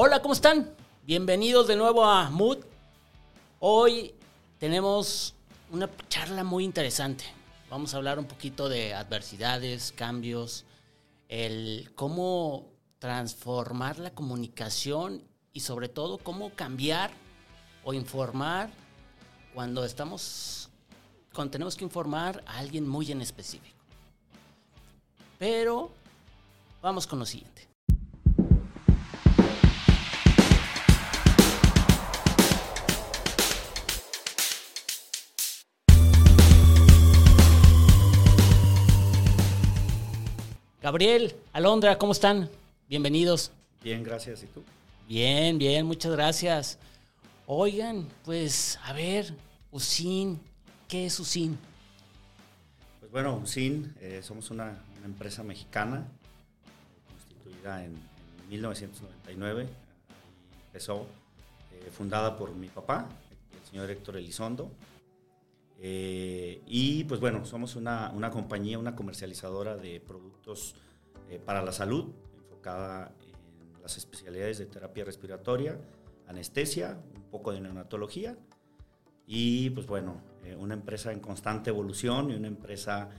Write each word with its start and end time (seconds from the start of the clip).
Hola, 0.00 0.22
¿cómo 0.22 0.32
están? 0.32 0.72
Bienvenidos 1.02 1.66
de 1.66 1.74
nuevo 1.74 2.04
a 2.04 2.30
Mood. 2.30 2.58
Hoy 3.58 4.14
tenemos 4.60 5.34
una 5.72 5.90
charla 6.08 6.44
muy 6.44 6.62
interesante. 6.62 7.24
Vamos 7.68 7.92
a 7.92 7.96
hablar 7.96 8.20
un 8.20 8.26
poquito 8.26 8.68
de 8.68 8.94
adversidades, 8.94 9.90
cambios, 9.90 10.64
el 11.28 11.90
cómo 11.96 12.68
transformar 13.00 13.98
la 13.98 14.12
comunicación 14.12 15.24
y 15.52 15.58
sobre 15.58 15.88
todo 15.88 16.18
cómo 16.18 16.50
cambiar 16.50 17.10
o 17.82 17.92
informar 17.92 18.70
cuando 19.52 19.84
estamos 19.84 20.70
cuando 21.34 21.50
tenemos 21.50 21.74
que 21.74 21.82
informar 21.82 22.44
a 22.46 22.58
alguien 22.58 22.86
muy 22.86 23.10
en 23.10 23.20
específico. 23.20 23.82
Pero 25.40 25.90
vamos 26.80 27.04
con 27.04 27.18
lo 27.18 27.26
siguiente. 27.26 27.67
Gabriel, 40.88 41.36
Alondra, 41.52 41.98
¿cómo 41.98 42.12
están? 42.12 42.48
Bienvenidos. 42.88 43.52
Bien, 43.84 44.02
gracias. 44.02 44.42
¿Y 44.42 44.46
tú? 44.46 44.64
Bien, 45.06 45.58
bien, 45.58 45.84
muchas 45.84 46.12
gracias. 46.12 46.78
Oigan, 47.44 48.08
pues, 48.24 48.78
a 48.82 48.94
ver, 48.94 49.34
USIN, 49.70 50.40
¿qué 50.88 51.04
es 51.04 51.20
USIN? 51.20 51.58
Pues 53.00 53.12
bueno, 53.12 53.36
USIN, 53.36 53.94
eh, 54.00 54.22
somos 54.24 54.50
una, 54.50 54.82
una, 54.96 55.04
empresa 55.04 55.42
mexicana 55.42 56.08
constituida 57.06 57.84
en, 57.84 57.92
en 57.92 58.48
1999. 58.48 59.64
Ahí 59.64 59.68
empezó, 60.68 61.06
eh, 61.70 61.90
fundada 61.90 62.34
por 62.34 62.54
mi 62.54 62.68
papá, 62.68 63.06
el 63.60 63.70
señor 63.70 63.90
Héctor 63.90 64.16
Elizondo. 64.16 64.70
Eh, 65.80 66.62
y 66.66 67.04
pues 67.04 67.20
bueno, 67.20 67.44
somos 67.44 67.76
una, 67.76 68.10
una, 68.14 68.30
compañía, 68.30 68.78
una 68.78 68.96
comercializadora 68.96 69.76
de 69.76 70.00
productos 70.00 70.74
eh, 71.28 71.38
para 71.38 71.62
la 71.62 71.72
salud, 71.72 72.12
enfocada 72.36 73.14
en 73.20 73.82
las 73.82 73.96
especialidades 73.96 74.58
de 74.58 74.66
terapia 74.66 75.04
respiratoria, 75.04 75.78
anestesia, 76.26 76.98
un 77.14 77.30
poco 77.30 77.52
de 77.52 77.60
neonatología. 77.60 78.36
Y 79.26 79.70
pues 79.70 79.86
bueno, 79.86 80.22
eh, 80.44 80.56
una 80.56 80.74
empresa 80.74 81.12
en 81.12 81.20
constante 81.20 81.68
evolución 81.68 82.30
y 82.30 82.34
una 82.34 82.48
empresa 82.48 83.10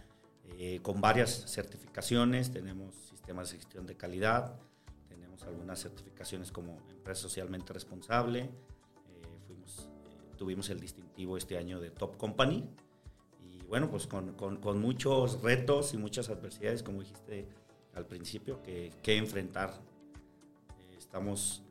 eh, 0.58 0.80
con 0.82 1.00
varias 1.00 1.46
certificaciones. 1.52 2.52
Tenemos 2.52 2.96
sistemas 2.96 3.52
de 3.52 3.58
gestión 3.58 3.86
de 3.86 3.96
calidad, 3.96 4.60
tenemos 5.08 5.44
algunas 5.44 5.80
certificaciones 5.80 6.52
como 6.52 6.80
empresa 6.90 7.22
socialmente 7.22 7.74
responsable 7.74 8.50
tuvimos 10.40 10.70
el 10.70 10.80
distintivo 10.80 11.38
este 11.38 11.58
año 11.58 11.82
de 11.82 11.92
Top 11.92 12.18
Company. 12.18 12.64
Y 13.44 13.62
bueno, 13.66 13.92
pues 13.92 14.08
con, 14.08 14.34
con, 14.34 14.58
con 14.58 14.80
muchos 14.80 15.42
retos 15.42 15.94
y 15.94 15.98
muchas 15.98 16.30
adversidades, 16.30 16.82
como 16.82 17.02
dijiste 17.02 17.46
al 17.94 18.06
principio, 18.06 18.64
que, 18.64 18.94
que 19.04 19.18
enfrentar. 19.18 19.74
Eh, 20.80 20.96
estamos 20.98 21.62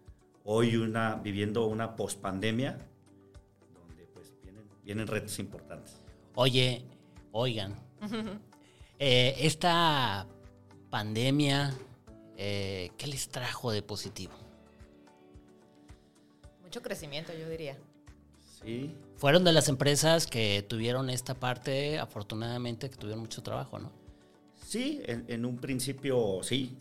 hoy 0.44 0.76
una, 0.76 1.16
viviendo 1.16 1.66
una 1.66 1.96
pospandemia 1.96 2.78
donde 3.74 4.04
pues 4.04 4.34
vienen, 4.42 4.68
vienen 4.84 5.06
retos 5.06 5.38
importantes. 5.38 6.02
Oye, 6.34 6.84
oigan, 7.32 7.74
eh, 8.98 9.34
esta 9.38 10.26
pandemia, 10.90 11.74
eh, 12.36 12.90
¿qué 12.98 13.06
les 13.06 13.30
trajo 13.30 13.72
de 13.72 13.80
positivo? 13.80 14.34
Mucho 16.62 16.82
crecimiento, 16.82 17.32
yo 17.32 17.48
diría. 17.48 17.78
Sí. 18.62 18.94
Fueron 19.16 19.44
de 19.44 19.52
las 19.52 19.68
empresas 19.68 20.26
que 20.26 20.64
tuvieron 20.68 21.10
esta 21.10 21.34
parte, 21.34 21.98
afortunadamente, 21.98 22.90
que 22.90 22.96
tuvieron 22.96 23.20
mucho 23.20 23.42
trabajo, 23.42 23.78
¿no? 23.78 23.90
Sí, 24.64 25.00
en, 25.06 25.24
en 25.28 25.44
un 25.44 25.56
principio 25.58 26.40
sí. 26.42 26.76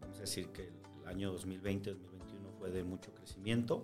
Vamos 0.00 0.18
a 0.18 0.20
decir 0.22 0.48
que 0.48 0.70
el 1.02 1.06
año 1.06 1.36
2020-2021 1.36 1.96
fue 2.58 2.70
de 2.70 2.82
mucho 2.82 3.12
crecimiento, 3.14 3.82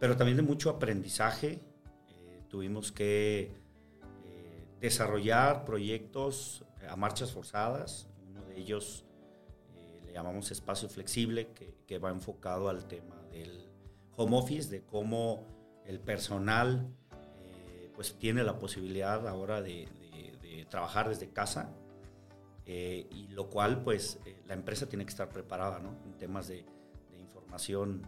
pero 0.00 0.16
también 0.16 0.36
de 0.36 0.42
mucho 0.42 0.70
aprendizaje. 0.70 1.60
Eh, 2.08 2.42
tuvimos 2.48 2.90
que 2.90 3.52
eh, 4.24 4.66
desarrollar 4.80 5.64
proyectos 5.64 6.64
a 6.88 6.96
marchas 6.96 7.32
forzadas. 7.32 8.08
Uno 8.28 8.42
de 8.44 8.58
ellos 8.58 9.04
eh, 9.76 10.00
le 10.06 10.12
llamamos 10.12 10.50
espacio 10.50 10.88
flexible, 10.88 11.48
que, 11.54 11.74
que 11.86 11.98
va 11.98 12.10
enfocado 12.10 12.68
al 12.68 12.86
tema 12.86 13.20
del 13.30 13.68
home 14.16 14.36
office, 14.36 14.70
de 14.70 14.82
cómo 14.82 15.44
el 15.86 16.00
personal 16.00 16.88
eh, 17.42 17.90
pues 17.94 18.18
tiene 18.18 18.42
la 18.42 18.58
posibilidad 18.58 19.26
ahora 19.28 19.62
de, 19.62 19.88
trabajar 20.70 21.08
desde 21.08 21.28
casa 21.28 21.70
eh, 22.64 23.06
y 23.10 23.28
lo 23.28 23.48
cual 23.48 23.84
pues 23.84 24.18
eh, 24.24 24.42
la 24.46 24.54
empresa 24.54 24.88
tiene 24.88 25.04
que 25.04 25.10
estar 25.10 25.28
preparada 25.28 25.78
en 25.78 26.18
temas 26.18 26.48
de, 26.48 26.64
información 27.20 28.02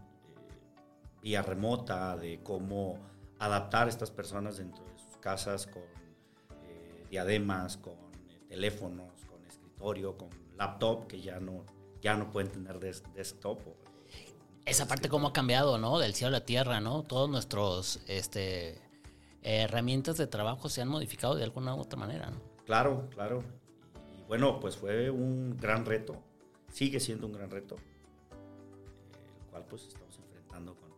vía 1.22 1.42
remota, 1.42 2.16
de 2.16 2.40
cómo 2.42 2.98
adaptar 3.38 3.86
a 3.86 3.90
estas 3.90 4.10
personas 4.10 4.56
dentro 4.56 4.84
de 4.84 4.98
sus 4.98 5.16
casas 5.18 5.66
con 5.66 5.84
diademas, 7.10 7.76
con 7.76 7.94
teléfonos, 8.48 9.24
con 9.26 9.44
escritorio, 9.46 10.16
con 10.16 10.30
laptop 10.56 11.06
que 11.06 11.20
ya 11.20 11.38
no, 11.38 11.64
ya 12.00 12.16
no 12.16 12.32
pueden 12.32 12.50
tener 12.50 12.80
des 12.80 13.04
desktop 13.14 13.60
esa 14.66 14.88
parte 14.88 15.08
cómo 15.08 15.28
ha 15.28 15.32
cambiado, 15.32 15.78
¿no? 15.78 15.98
Del 15.98 16.14
cielo 16.14 16.28
a 16.28 16.40
la 16.40 16.44
tierra, 16.44 16.80
¿no? 16.80 17.04
Todos 17.04 17.30
nuestros 17.30 18.00
este, 18.08 18.80
herramientas 19.42 20.16
de 20.16 20.26
trabajo 20.26 20.68
se 20.68 20.82
han 20.82 20.88
modificado 20.88 21.36
de 21.36 21.44
alguna 21.44 21.74
u 21.74 21.80
otra 21.80 21.98
manera, 21.98 22.30
¿no? 22.30 22.40
Claro, 22.64 23.08
claro. 23.10 23.44
Y 24.18 24.22
bueno, 24.24 24.58
pues 24.58 24.76
fue 24.76 25.08
un 25.08 25.56
gran 25.56 25.86
reto, 25.86 26.20
sigue 26.68 26.98
siendo 26.98 27.28
un 27.28 27.32
gran 27.32 27.48
reto, 27.48 27.76
eh, 27.76 29.40
el 29.40 29.46
cual 29.50 29.64
pues 29.68 29.86
estamos 29.86 30.18
enfrentando 30.18 30.74
con, 30.74 30.90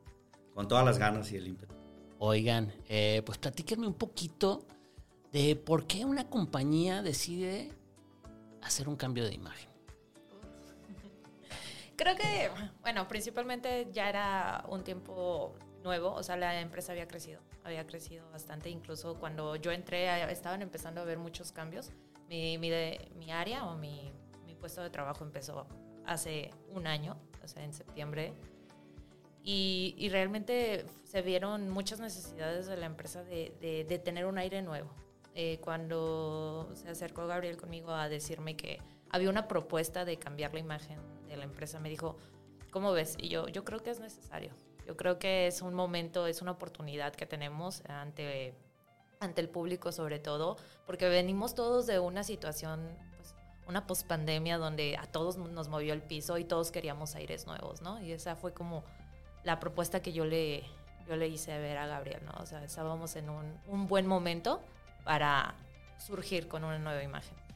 con 0.55 0.67
todas 0.67 0.85
las 0.85 0.99
ganas 0.99 1.31
y 1.31 1.37
el 1.37 1.47
ímpetu. 1.47 1.75
Oigan, 2.21 2.73
eh, 2.89 3.23
pues 3.25 3.37
platíquenme 3.37 3.87
un 3.87 3.95
poquito 3.95 4.65
de 5.31 5.57
por 5.57 5.87
qué 5.87 6.07
una 6.07 6.29
compañía 6.29 7.03
decide 7.03 7.71
hacer 8.63 8.89
un 8.89 8.97
cambio 8.97 9.25
de 9.25 9.35
imagen. 9.35 9.69
Creo 11.99 12.15
que, 12.15 12.49
bueno, 12.81 13.09
principalmente 13.09 13.89
ya 13.91 14.09
era 14.09 14.65
un 14.69 14.85
tiempo 14.85 15.57
nuevo, 15.83 16.13
o 16.13 16.23
sea, 16.23 16.37
la 16.37 16.61
empresa 16.61 16.93
había 16.93 17.09
crecido, 17.09 17.41
había 17.65 17.85
crecido 17.89 18.31
bastante, 18.31 18.71
incluso 18.71 19.19
cuando 19.19 19.57
yo 19.57 19.73
entré 19.73 20.07
estaban 20.31 20.63
empezando 20.63 21.01
a 21.01 21.03
haber 21.03 21.19
muchos 21.19 21.51
cambios. 21.51 21.91
Mi, 22.29 22.57
mi, 22.57 22.71
de, 22.71 23.11
mi 23.17 23.33
área 23.33 23.65
o 23.65 23.77
mi, 23.77 24.13
mi, 24.47 24.55
puesto 24.55 24.81
de 24.81 24.91
trabajo 24.91 25.25
empezó 25.25 25.67
hace 26.07 26.53
un 26.69 26.87
año, 26.87 27.17
o 27.43 27.49
sea, 27.49 27.65
en 27.65 27.73
septiembre, 27.73 28.33
y, 29.43 29.97
y 29.99 30.09
realmente 30.09 30.87
se 31.03 31.21
vieron 31.23 31.69
muchas 31.69 31.99
necesidades 31.99 32.67
de 32.69 32.77
la 32.77 32.87
empresa 32.87 33.25
de, 33.25 33.53
de, 33.61 33.83
de 33.83 33.99
tener 33.99 34.25
un 34.27 34.39
aire 34.39 34.63
nuevo. 34.63 34.95
Eh, 35.35 35.59
cuando 35.65 36.71
se 36.75 36.91
acercó 36.91 37.27
Gabriel 37.27 37.57
conmigo 37.57 37.91
a 37.91 38.09
decirme 38.09 38.57
que 38.57 38.81
había 39.11 39.31
una 39.31 39.49
propuesta 39.49 40.05
de 40.05 40.17
cambiar 40.17 40.55
la 40.55 40.61
imagen 40.61 41.18
de 41.29 41.37
la 41.37 41.45
empresa, 41.45 41.79
me 41.81 41.89
dijo, 41.89 42.17
¿cómo 42.71 42.93
ves? 42.93 43.17
Y 43.19 43.29
yo, 43.29 43.49
yo 43.49 43.65
creo 43.65 43.83
que 43.83 43.91
es 43.91 44.01
necesario. 44.01 44.53
Yo 44.87 44.97
creo 44.97 45.19
que 45.19 45.47
es 45.47 45.61
un 45.61 45.75
momento, 45.75 46.27
es 46.27 46.41
una 46.41 46.53
oportunidad 46.53 47.15
que 47.15 47.27
tenemos 47.27 47.83
ante, 47.89 48.55
ante 49.21 49.41
el 49.41 49.49
público 49.49 49.93
sobre 49.93 50.19
todo, 50.19 50.57
porque 50.87 51.09
venimos 51.09 51.55
todos 51.55 51.87
de 51.87 51.99
una 51.99 52.25
situación, 52.25 52.81
pues, 53.17 53.35
una 53.67 53.87
pospandemia 53.87 54.57
donde 54.57 54.97
a 54.97 55.07
todos 55.07 55.37
nos 55.37 55.69
movió 55.69 55.93
el 55.93 56.01
piso 56.01 56.39
y 56.39 56.45
todos 56.45 56.71
queríamos 56.71 57.15
aires 57.17 57.47
nuevos, 57.47 57.83
¿no? 57.83 58.01
Y 58.01 58.13
esa 58.13 58.35
fue 58.35 58.55
como 58.55 58.83
la 59.45 59.61
propuesta 59.61 60.01
que 60.01 60.13
yo 60.13 60.25
le, 60.25 60.65
yo 61.07 61.17
le 61.17 61.29
hice 61.29 61.59
ver 61.59 61.77
a 61.77 61.87
Gabriel, 61.87 62.25
¿no? 62.25 62.33
O 62.41 62.47
sea, 62.47 62.65
estábamos 62.65 63.15
en 63.17 63.29
un, 63.29 63.59
un 63.67 63.89
buen 63.89 64.07
momento 64.07 64.63
para 65.05 65.55
surgir 65.99 66.49
con 66.49 66.65
una 66.65 66.79
nueva 66.79 67.03
imagen 67.03 67.48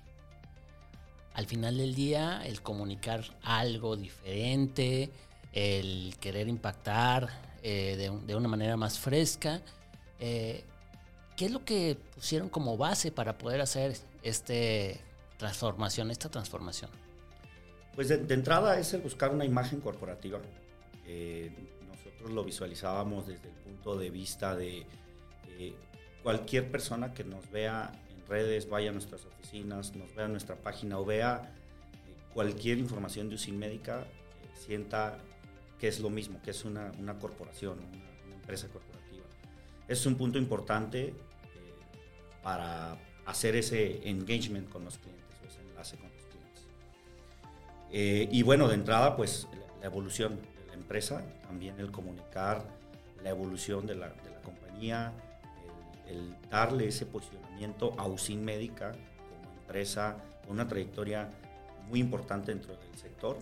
al 1.34 1.46
final 1.46 1.78
del 1.78 1.94
día 1.94 2.42
el 2.44 2.62
comunicar 2.62 3.24
algo 3.42 3.96
diferente, 3.96 5.10
el 5.52 6.14
querer 6.20 6.48
impactar 6.48 7.28
eh, 7.62 8.10
de, 8.26 8.36
una 8.36 8.48
manera 8.48 8.76
más 8.76 8.98
fresca. 8.98 9.60
Eh, 10.18 10.64
¿Qué 11.36 11.46
es 11.46 11.50
lo 11.50 11.64
que 11.64 11.96
pusieron 12.14 12.48
como 12.48 12.76
base 12.76 13.10
para 13.10 13.38
poder 13.38 13.60
hacer 13.60 13.96
este 14.22 15.00
transformación, 15.38 16.10
esta 16.10 16.30
transformación? 16.30 16.90
Pues 17.94 18.08
de, 18.08 18.18
de 18.18 18.34
entrada 18.34 18.78
es 18.78 18.92
el 18.94 19.00
buscar 19.00 19.30
una 19.30 19.44
imagen 19.44 19.80
corporativa. 19.80 20.40
Eh, 21.06 21.50
nosotros 21.88 22.30
lo 22.30 22.44
visualizábamos 22.44 23.26
desde 23.26 23.48
el 23.48 23.54
punto 23.54 23.96
de 23.96 24.10
vista 24.10 24.54
de 24.54 24.86
cualquier 26.22 26.70
persona 26.70 27.12
que 27.12 27.24
nos 27.24 27.50
vea 27.50 27.92
redes, 28.32 28.66
vaya 28.68 28.88
a 28.88 28.92
nuestras 28.94 29.26
oficinas, 29.26 29.94
nos 29.94 30.14
vea 30.14 30.26
nuestra 30.26 30.56
página 30.56 30.98
o 30.98 31.04
vea 31.04 31.52
cualquier 32.32 32.78
información 32.78 33.28
de 33.28 33.34
USIN 33.34 33.58
Médica, 33.58 34.00
eh, 34.00 34.48
sienta 34.54 35.18
que 35.78 35.88
es 35.88 36.00
lo 36.00 36.08
mismo, 36.08 36.40
que 36.42 36.52
es 36.52 36.64
una, 36.64 36.92
una 36.98 37.18
corporación, 37.18 37.78
una, 37.78 38.34
empresa 38.34 38.68
corporativa. 38.68 39.24
Es 39.86 40.04
un 40.06 40.16
punto 40.16 40.38
importante 40.38 41.08
eh, 41.08 41.14
para 42.42 42.96
hacer 43.26 43.54
ese 43.54 44.08
engagement 44.08 44.68
con 44.68 44.84
los 44.84 44.98
clientes, 44.98 45.36
ese 45.46 45.60
enlace 45.60 45.96
con 45.98 46.10
los 46.10 46.24
clientes. 46.24 46.66
Eh, 47.92 48.28
y 48.32 48.42
bueno, 48.42 48.66
de 48.66 48.74
entrada, 48.74 49.14
pues 49.14 49.46
la, 49.80 49.86
evolución 49.86 50.40
de 50.58 50.66
la 50.68 50.74
empresa, 50.74 51.22
también 51.42 51.78
el 51.78 51.90
comunicar 51.90 52.66
la 53.22 53.30
evolución 53.30 53.86
de 53.86 53.94
la, 53.94 54.08
de 54.08 54.30
la 54.30 54.40
compañía, 54.40 55.12
el, 56.08 56.34
darle 56.50 56.88
ese 56.88 57.06
posicionamiento 57.06 57.94
a 57.98 58.06
USIN 58.06 58.44
Médica 58.44 58.92
como 58.92 59.52
empresa 59.60 60.16
con 60.42 60.52
una 60.52 60.68
trayectoria 60.68 61.30
muy 61.88 62.00
importante 62.00 62.52
dentro 62.52 62.76
del 62.76 62.96
sector 62.96 63.38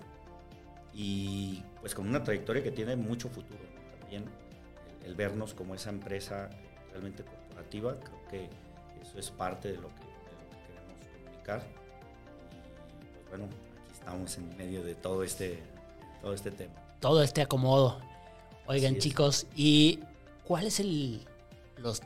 y 0.92 1.62
pues 1.80 1.94
con 1.94 2.08
una 2.08 2.22
trayectoria 2.22 2.62
que 2.62 2.70
tiene 2.70 2.96
mucho 2.96 3.28
futuro 3.28 3.60
también. 4.00 4.24
El, 5.02 5.10
el, 5.10 5.14
vernos 5.14 5.54
como 5.54 5.74
esa 5.74 5.90
empresa 5.90 6.50
realmente 6.90 7.22
corporativa, 7.22 7.96
creo 7.98 8.28
que 8.28 8.48
eso 9.00 9.18
es 9.18 9.30
parte 9.30 9.68
de 9.72 9.76
lo 9.76 9.88
que, 9.88 10.02
de 10.02 10.34
lo 10.36 10.50
que 10.50 10.66
queremos 10.66 11.06
comunicar. 11.24 11.66
Y 13.00 13.14
pues 13.14 13.28
bueno, 13.28 13.44
aquí 13.44 13.92
estamos 13.92 14.36
en 14.36 14.56
medio 14.56 14.82
de 14.82 14.94
todo 14.94 15.22
este, 15.22 15.62
todo 16.20 16.34
este 16.34 16.50
tema. 16.50 16.74
Todo 17.00 17.22
este 17.22 17.42
acomodo. 17.42 18.00
Oigan 18.66 18.98
chicos, 18.98 19.46
¿y 19.56 20.00
cuál 20.44 20.66
es 20.66 20.80
el, 20.80 21.26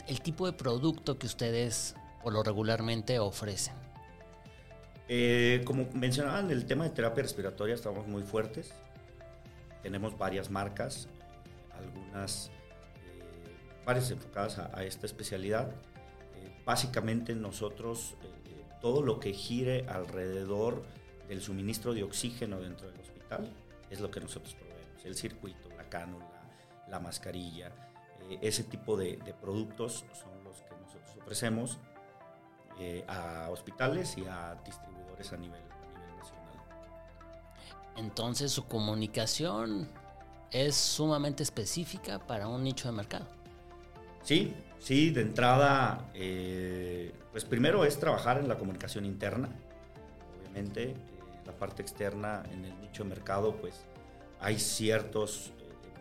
el 0.06 0.20
tipo 0.20 0.46
de 0.46 0.52
producto 0.52 1.18
que 1.18 1.26
ustedes 1.26 1.94
o 2.22 2.30
lo 2.30 2.42
regularmente 2.42 3.18
ofrecen? 3.18 3.74
Eh, 5.08 5.62
como 5.64 5.86
mencionaban, 5.92 6.50
el 6.50 6.64
tema 6.64 6.84
de 6.84 6.90
terapia 6.90 7.22
respiratoria 7.22 7.74
estamos 7.74 8.06
muy 8.06 8.22
fuertes. 8.22 8.72
Tenemos 9.82 10.16
varias 10.16 10.50
marcas, 10.50 11.08
algunas, 11.76 12.50
eh, 13.04 13.22
varias 13.84 14.10
enfocadas 14.10 14.58
a, 14.58 14.70
a 14.74 14.84
esta 14.84 15.04
especialidad. 15.04 15.68
Eh, 15.70 16.62
básicamente 16.64 17.34
nosotros, 17.34 18.14
eh, 18.22 18.64
todo 18.80 19.02
lo 19.02 19.20
que 19.20 19.34
gire 19.34 19.86
alrededor 19.88 20.84
del 21.28 21.42
suministro 21.42 21.92
de 21.92 22.02
oxígeno 22.02 22.60
dentro 22.60 22.90
del 22.90 23.00
hospital 23.00 23.50
es 23.90 24.00
lo 24.00 24.10
que 24.10 24.20
nosotros 24.20 24.54
proveemos. 24.54 25.04
El 25.04 25.14
circuito, 25.16 25.68
la 25.76 25.84
cánula, 25.90 26.42
la 26.88 26.98
mascarilla, 26.98 27.70
eh, 28.30 28.38
ese 28.42 28.64
tipo 28.64 28.96
de, 28.96 29.16
de 29.18 29.34
productos 29.34 30.04
son 30.12 30.44
los 30.44 30.56
que 30.62 30.74
nosotros 30.80 31.16
ofrecemos 31.20 31.78
eh, 32.78 33.04
a 33.06 33.48
hospitales 33.50 34.18
y 34.18 34.26
a 34.26 34.56
distribuidores 34.64 35.32
a 35.32 35.36
nivel, 35.36 35.60
a 35.60 35.98
nivel 35.98 36.16
nacional. 36.16 36.54
Entonces 37.96 38.50
su 38.50 38.66
comunicación 38.66 39.88
es 40.50 40.74
sumamente 40.74 41.44
específica 41.44 42.18
para 42.18 42.48
un 42.48 42.64
nicho 42.64 42.88
de 42.88 42.96
mercado. 42.96 43.26
Sí, 44.22 44.54
sí, 44.80 45.10
de 45.10 45.20
entrada, 45.20 46.10
eh, 46.14 47.12
pues 47.30 47.44
primero 47.44 47.84
es 47.84 47.98
trabajar 48.00 48.38
en 48.38 48.48
la 48.48 48.58
comunicación 48.58 49.04
interna, 49.04 49.48
obviamente, 50.38 50.90
eh, 50.90 50.96
la 51.46 51.52
parte 51.52 51.82
externa 51.82 52.42
en 52.50 52.64
el 52.64 52.80
nicho 52.80 53.04
de 53.04 53.10
mercado, 53.10 53.54
pues 53.56 53.84
hay 54.40 54.58
ciertos 54.58 55.52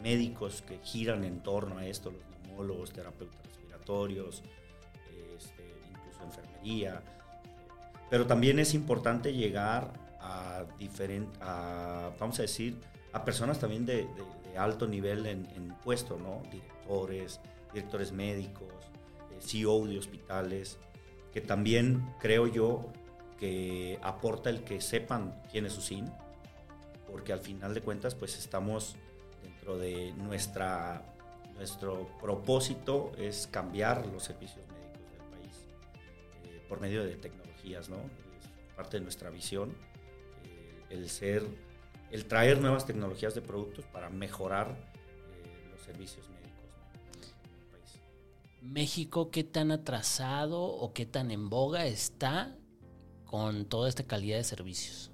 médicos 0.04 0.62
que 0.62 0.78
giran 0.84 1.24
en 1.24 1.42
torno 1.42 1.80
a 1.80 1.88
esto, 1.88 2.12
los 2.12 2.22
neumólogos, 2.30 2.92
terapeutas 2.92 3.42
respiratorios, 3.48 4.44
enfermería, 6.24 7.02
pero 8.10 8.26
también 8.28 8.60
es 8.60 8.74
importante 8.74 9.34
llegar 9.34 9.92
a 10.20 10.66
diferentes, 10.78 11.38
vamos 11.40 12.40
a 12.40 12.44
decir, 12.44 12.80
a 13.12 13.24
personas 13.26 13.60
también 13.60 13.86
de, 13.86 13.98
de, 13.98 14.50
de 14.52 14.58
alto 14.58 14.88
nivel 14.88 15.26
en, 15.26 15.48
en, 15.56 15.76
puesto, 15.84 16.18
¿no? 16.18 16.42
Directores, 16.52 17.40
directores 17.74 18.12
médicos, 18.12 18.74
eh, 19.32 19.40
CEO 19.42 19.86
de 19.86 19.98
hospitales, 19.98 20.78
que 21.32 21.42
también 21.42 22.08
creo 22.20 22.48
yo 22.48 22.86
que 23.40 24.00
aporta 24.02 24.50
el 24.50 24.64
que 24.64 24.80
sepan 24.80 25.42
quién 25.52 25.66
es 25.66 25.78
USIN, 25.78 26.12
porque 27.12 27.34
al 27.34 27.40
final 27.40 27.74
de 27.74 27.82
cuentas 27.82 28.16
pues 28.16 28.38
estamos 28.38 28.96
dentro 29.64 29.78
de 29.78 30.12
nuestra, 30.18 31.02
nuestro 31.56 32.10
propósito 32.20 33.14
es 33.18 33.48
cambiar 33.48 34.06
los 34.08 34.24
servicios 34.24 34.66
por 36.68 36.82
medio 36.82 37.06
de 37.06 37.16
tecnologías, 37.16 37.88
¿no? 37.88 37.98
Es 37.98 38.76
parte 38.76 38.98
de 38.98 39.04
nuestra 39.04 39.30
visión, 39.30 39.74
eh, 40.44 40.86
el 40.90 41.10
ser, 41.10 41.44
el 42.12 42.26
traer 42.26 42.60
nuevas 42.60 42.86
tecnologías 42.86 43.36
de 43.36 43.42
productos 43.42 43.86
para 43.86 44.10
mejorar 44.10 44.72
eh, 44.72 45.70
los 45.72 45.80
servicios 45.82 46.28
médicos 46.30 46.70
¿no? 46.76 47.50
en 47.50 47.60
el 47.60 47.66
país. 47.68 48.00
México, 48.62 49.32
¿qué 49.32 49.46
tan 49.46 49.72
atrasado 49.72 50.62
o 50.62 50.94
qué 50.94 51.06
tan 51.06 51.32
en 51.32 51.50
boga 51.50 51.86
está 51.86 52.54
con 53.26 53.66
toda 53.66 53.88
esta 53.88 54.04
calidad 54.04 54.38
de 54.38 54.44
servicios? 54.44 55.12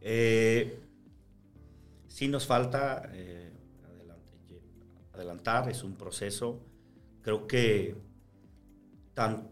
Eh, 0.00 0.85
sí 2.08 2.28
nos 2.28 2.46
falta 2.46 3.10
eh, 3.12 3.52
adelantar, 5.12 5.68
es 5.68 5.82
un 5.82 5.96
proceso, 5.96 6.60
creo 7.22 7.46
que 7.46 7.96
tan, 9.14 9.50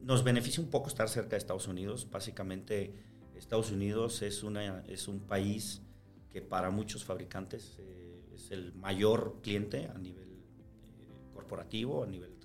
nos 0.00 0.24
beneficia 0.24 0.62
un 0.62 0.70
poco 0.70 0.88
estar 0.88 1.08
cerca 1.08 1.30
de 1.30 1.38
Estados 1.38 1.68
Unidos. 1.68 2.08
Básicamente, 2.10 2.94
Estados 3.36 3.70
Unidos 3.70 4.22
es, 4.22 4.42
una, 4.42 4.80
es 4.86 5.08
un 5.08 5.20
país 5.20 5.82
que 6.30 6.40
para 6.40 6.70
muchos 6.70 7.04
fabricantes 7.04 7.76
eh, 7.80 8.24
es 8.34 8.50
el 8.50 8.72
mayor 8.74 9.40
cliente 9.42 9.90
a 9.92 9.98
nivel 9.98 10.30
eh, 10.30 11.32
corporativo, 11.34 12.04
a 12.04 12.06
nivel 12.06 12.36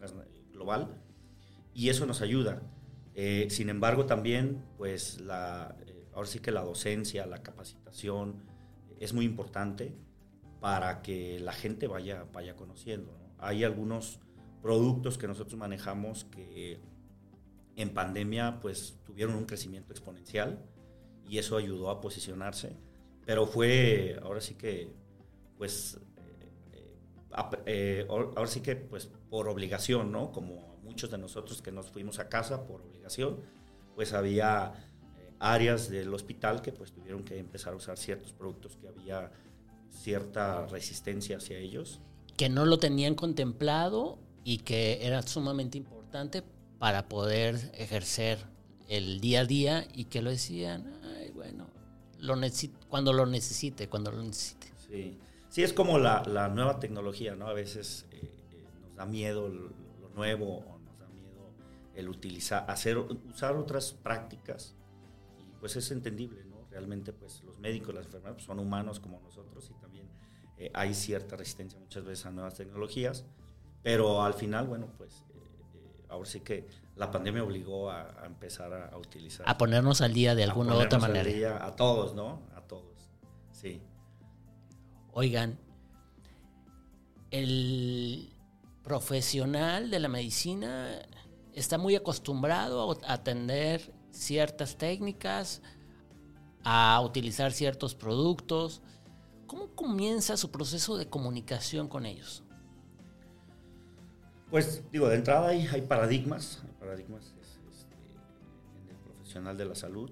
global, 0.51 1.01
y 1.73 1.89
eso 1.89 2.05
nos 2.05 2.21
ayuda. 2.21 2.61
Sin 3.49 3.69
embargo, 3.69 4.05
también, 4.05 4.63
pues, 4.77 5.19
la, 5.21 5.75
ahora 6.13 6.27
sí 6.27 6.37
que 6.37 6.51
la 6.51 6.61
docencia, 6.61 7.25
la 7.25 7.41
capacitación 7.41 8.46
es 8.99 9.13
muy 9.13 9.25
importante 9.25 9.95
para 10.59 11.01
que 11.01 11.39
la 11.39 11.53
gente 11.53 11.87
vaya, 11.87 12.25
vaya 12.33 12.55
conociendo. 12.55 13.17
¿no? 13.17 13.35
Hay 13.39 13.63
algunos 13.63 14.19
productos 14.61 15.17
que 15.17 15.27
nosotros 15.27 15.57
manejamos 15.57 16.25
que 16.25 16.79
en 17.75 17.93
pandemia 17.93 18.59
pues 18.59 18.99
tuvieron 19.05 19.35
un 19.35 19.45
crecimiento 19.45 19.93
exponencial 19.93 20.59
y 21.27 21.37
eso 21.37 21.57
ayudó 21.57 21.89
a 21.89 22.01
posicionarse, 22.01 22.75
pero 23.25 23.45
fue 23.45 24.19
ahora 24.23 24.41
sí 24.41 24.55
que 24.55 24.91
pues 25.57 25.99
eh, 26.73 27.49
eh, 27.65 28.07
ahora 28.09 28.47
sí 28.47 28.61
que 28.61 28.75
pues 28.75 29.05
por 29.29 29.47
obligación, 29.47 30.11
¿no? 30.11 30.31
Como 30.31 30.77
muchos 30.83 31.11
de 31.11 31.17
nosotros 31.17 31.61
que 31.61 31.71
nos 31.71 31.91
fuimos 31.91 32.19
a 32.19 32.29
casa 32.29 32.65
por 32.65 32.81
obligación, 32.81 33.41
pues 33.95 34.13
había 34.13 34.73
eh, 34.73 34.96
áreas 35.39 35.89
del 35.89 36.13
hospital 36.13 36.61
que 36.61 36.71
pues 36.71 36.91
tuvieron 36.91 37.23
que 37.23 37.37
empezar 37.37 37.73
a 37.73 37.75
usar 37.75 37.97
ciertos 37.97 38.33
productos 38.33 38.77
que 38.77 38.87
había 38.87 39.31
cierta 39.89 40.65
resistencia 40.67 41.37
hacia 41.37 41.57
ellos. 41.57 41.99
Que 42.35 42.49
no 42.49 42.65
lo 42.65 42.79
tenían 42.79 43.15
contemplado 43.15 44.19
y 44.43 44.59
que 44.59 45.05
era 45.05 45.21
sumamente 45.21 45.77
importante 45.77 46.43
para 46.79 47.07
poder 47.07 47.71
ejercer 47.73 48.39
el 48.87 49.19
día 49.19 49.41
a 49.41 49.45
día 49.45 49.87
y 49.93 50.05
que 50.05 50.21
lo 50.21 50.29
decían, 50.29 50.99
ay, 51.17 51.31
bueno, 51.31 51.67
lo 52.19 52.35
cuando 52.89 53.13
lo 53.13 53.25
necesite, 53.25 53.89
cuando 53.89 54.11
lo 54.11 54.23
necesite. 54.23 54.67
Sí, 54.87 55.17
sí 55.49 55.63
es 55.63 55.73
como 55.73 55.99
la, 55.99 56.23
la 56.25 56.47
nueva 56.47 56.79
tecnología, 56.79 57.35
¿no? 57.35 57.47
A 57.47 57.53
veces 57.53 58.05
eh, 58.11 58.21
eh, 58.51 58.63
nos 58.81 58.95
da 58.95 59.05
miedo 59.05 59.49
lo, 59.49 59.69
lo, 60.01 60.09
nuevo 60.15 60.59
o 60.59 60.79
nos 60.79 60.99
da 60.99 61.07
miedo 61.09 61.51
el 61.95 62.07
utilizar, 62.09 62.65
hacer, 62.69 62.97
usar 62.97 63.55
otras 63.55 63.91
prácticas 63.91 64.76
pues 65.59 65.75
es 65.75 65.91
entendible, 65.91 66.43
¿no? 66.45 66.65
Realmente 66.69 67.13
pues 67.13 67.43
los 67.43 67.59
médicos, 67.59 67.93
las 67.93 68.05
enfermeras 68.05 68.35
pues, 68.35 68.45
son 68.45 68.59
humanos 68.59 68.99
como 68.99 69.19
nosotros 69.19 69.69
y 69.69 69.81
también 69.81 70.07
eh, 70.57 70.71
hay 70.73 70.93
cierta 70.93 71.35
resistencia 71.35 71.79
muchas 71.79 72.03
veces 72.05 72.25
a 72.25 72.31
nuevas 72.31 72.55
tecnologías 72.55 73.25
pero 73.87 74.21
al 74.21 74.33
final, 74.33 74.67
bueno, 74.67 74.87
pues 74.97 75.23
eh, 75.29 75.39
eh, 75.75 76.05
ahora 76.09 76.27
sí 76.27 76.41
que 76.41 76.67
la 76.97 77.09
pandemia 77.09 77.41
obligó 77.41 77.89
a, 77.89 78.21
a 78.21 78.25
empezar 78.25 78.73
a, 78.73 78.89
a, 78.89 78.97
utilizar. 78.97 79.47
A 79.47 79.57
ponernos 79.57 80.01
al 80.01 80.13
día 80.13 80.35
de 80.35 80.43
alguna 80.43 80.75
u 80.75 80.81
otra 80.81 80.99
manera. 80.99 81.29
Día, 81.29 81.65
a 81.65 81.73
todos, 81.73 82.13
¿no? 82.13 82.41
A 82.53 82.59
todos. 82.61 83.09
Sí. 83.53 83.81
Oigan, 85.13 85.57
el 87.31 88.33
profesional 88.83 89.89
de 89.89 89.99
la 89.99 90.09
medicina 90.09 91.01
está 91.53 91.77
muy 91.77 91.95
acostumbrado 91.95 92.91
a 92.91 93.13
atender 93.13 93.93
ciertas 94.17 94.77
técnicas, 94.77 95.61
a 96.63 96.99
utilizar 97.01 97.51
ciertos 97.51 97.95
productos. 97.95 98.81
¿Cómo 99.45 99.69
comienza 99.75 100.35
su 100.35 100.51
proceso 100.51 100.97
de 100.97 101.07
comunicación 101.07 101.87
con 101.87 102.05
ellos? 102.05 102.43
Pues 104.49 104.83
digo, 104.91 105.07
de 105.07 105.15
entrada 105.15 105.49
hay, 105.49 105.81
paradigmas, 105.81 106.61
hay 106.65 106.73
paradigmas 106.79 107.33
este, 107.71 107.95
en 108.81 108.89
el 108.89 108.97
profesional 108.97 109.57
de 109.57 109.65
la 109.65 109.75
salud. 109.75 110.09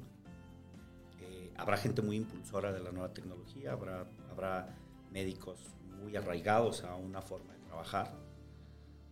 Eh, 1.21 1.51
habrá 1.57 1.77
gente 1.77 2.01
muy 2.01 2.17
impulsora 2.17 2.71
de 2.71 2.81
la 2.81 2.91
nueva 2.91 3.13
tecnología, 3.13 3.71
habrá, 3.71 4.05
habrá 4.29 4.75
médicos 5.11 5.59
muy 6.01 6.15
arraigados 6.15 6.83
a 6.83 6.95
una 6.95 7.21
forma 7.21 7.53
de 7.53 7.59
trabajar, 7.59 8.13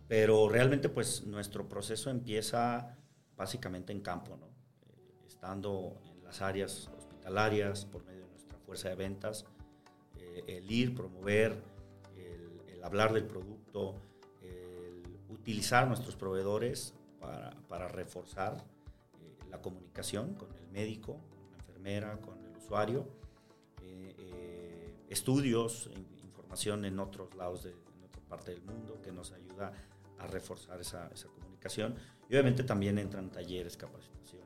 pero 0.08 0.48
realmente 0.48 0.88
pues 0.88 1.24
nuestro 1.24 1.68
proceso 1.68 2.10
empieza 2.10 2.96
básicamente 3.36 3.92
en 3.92 4.00
campo, 4.00 4.36
¿no? 4.36 4.53
Eh, 5.44 5.50
estando 5.54 6.00
en 6.06 6.24
las 6.24 6.40
áreas 6.40 6.88
hospitalarias 6.96 7.84
por 7.84 8.04
medio 8.04 8.22
de 8.22 8.30
nuestra 8.30 8.58
fuerza 8.58 8.88
de 8.88 8.94
ventas, 8.94 9.44
eh, 10.16 10.44
el 10.46 10.70
ir, 10.70 10.94
promover, 10.94 11.62
el, 12.16 12.82
hablar 12.82 13.12
del 13.12 13.24
producto, 13.24 13.94
el 14.42 15.02
utilizar 15.28 15.86
nuestros 15.86 16.16
proveedores 16.16 16.94
para, 17.20 17.88
reforzar 17.88 18.56
eh, 19.20 19.38
la 19.50 19.60
comunicación 19.60 20.34
con 20.34 20.54
el 20.56 20.68
médico, 20.68 21.18
con 21.30 21.50
la 21.50 21.56
enfermera, 21.58 22.18
con 22.20 22.42
el 22.44 22.56
usuario, 22.56 23.06
estudios, 25.08 25.90
información 26.24 26.84
en 26.84 26.98
otros 26.98 27.34
lados 27.36 27.62
de 27.62 27.70
en 27.70 28.04
otra 28.04 28.20
parte 28.28 28.50
del 28.50 28.62
mundo 28.62 29.00
que 29.00 29.12
nos 29.12 29.30
ayuda 29.32 29.72
a 30.18 30.26
reforzar 30.26 30.80
esa, 30.80 31.08
comunicación. 31.38 31.94
Y 32.28 32.34
obviamente 32.34 32.64
también 32.64 32.98
entran 32.98 33.30
talleres, 33.30 33.76
capacitaciones 33.76 34.14
para, 34.24 34.43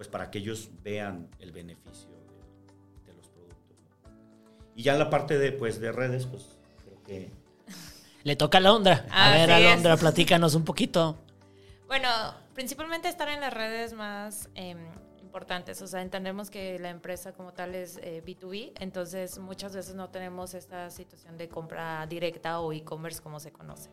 pues 0.00 0.08
para 0.08 0.30
que 0.30 0.38
ellos 0.38 0.70
vean 0.82 1.28
el 1.40 1.52
beneficio 1.52 2.08
de, 3.04 3.12
los 3.12 3.28
productos. 3.28 3.84
Y 4.74 4.82
ya 4.82 4.94
en 4.94 4.98
la 4.98 5.10
parte 5.10 5.36
de, 5.38 5.52
pues, 5.52 5.78
de 5.78 5.92
redes, 5.92 6.24
pues 6.24 6.56
creo 6.82 7.02
que... 7.02 7.30
Le 8.22 8.34
toca 8.34 8.56
a 8.56 8.60
Alondra. 8.60 9.04
A 9.10 9.32
ver, 9.32 9.50
Alondra, 9.50 9.96
platícanos 9.98 10.54
un 10.54 10.64
poquito. 10.64 11.18
Bueno, 11.86 12.08
principalmente 12.54 13.10
estar 13.10 13.28
en 13.28 13.42
las 13.42 13.52
redes 13.52 13.92
más 13.92 14.48
em, 14.54 14.78
importantes. 15.20 15.82
O 15.82 15.86
sea, 15.86 16.00
entendemos 16.00 16.48
que 16.48 16.78
la 16.78 16.88
empresa 16.88 17.34
como 17.34 17.52
tal 17.52 17.74
es 17.74 18.00
B2B, 18.00 18.54
eh, 18.54 18.72
entonces 18.80 19.38
muchas 19.38 19.74
veces 19.74 19.94
no 19.96 20.08
tenemos 20.08 20.54
esta 20.54 20.88
situación 20.88 21.36
de 21.36 21.50
compra 21.50 22.06
directa 22.06 22.60
o 22.60 22.72
e-commerce 22.72 23.20
como 23.20 23.38
se 23.38 23.52
conoce 23.52 23.90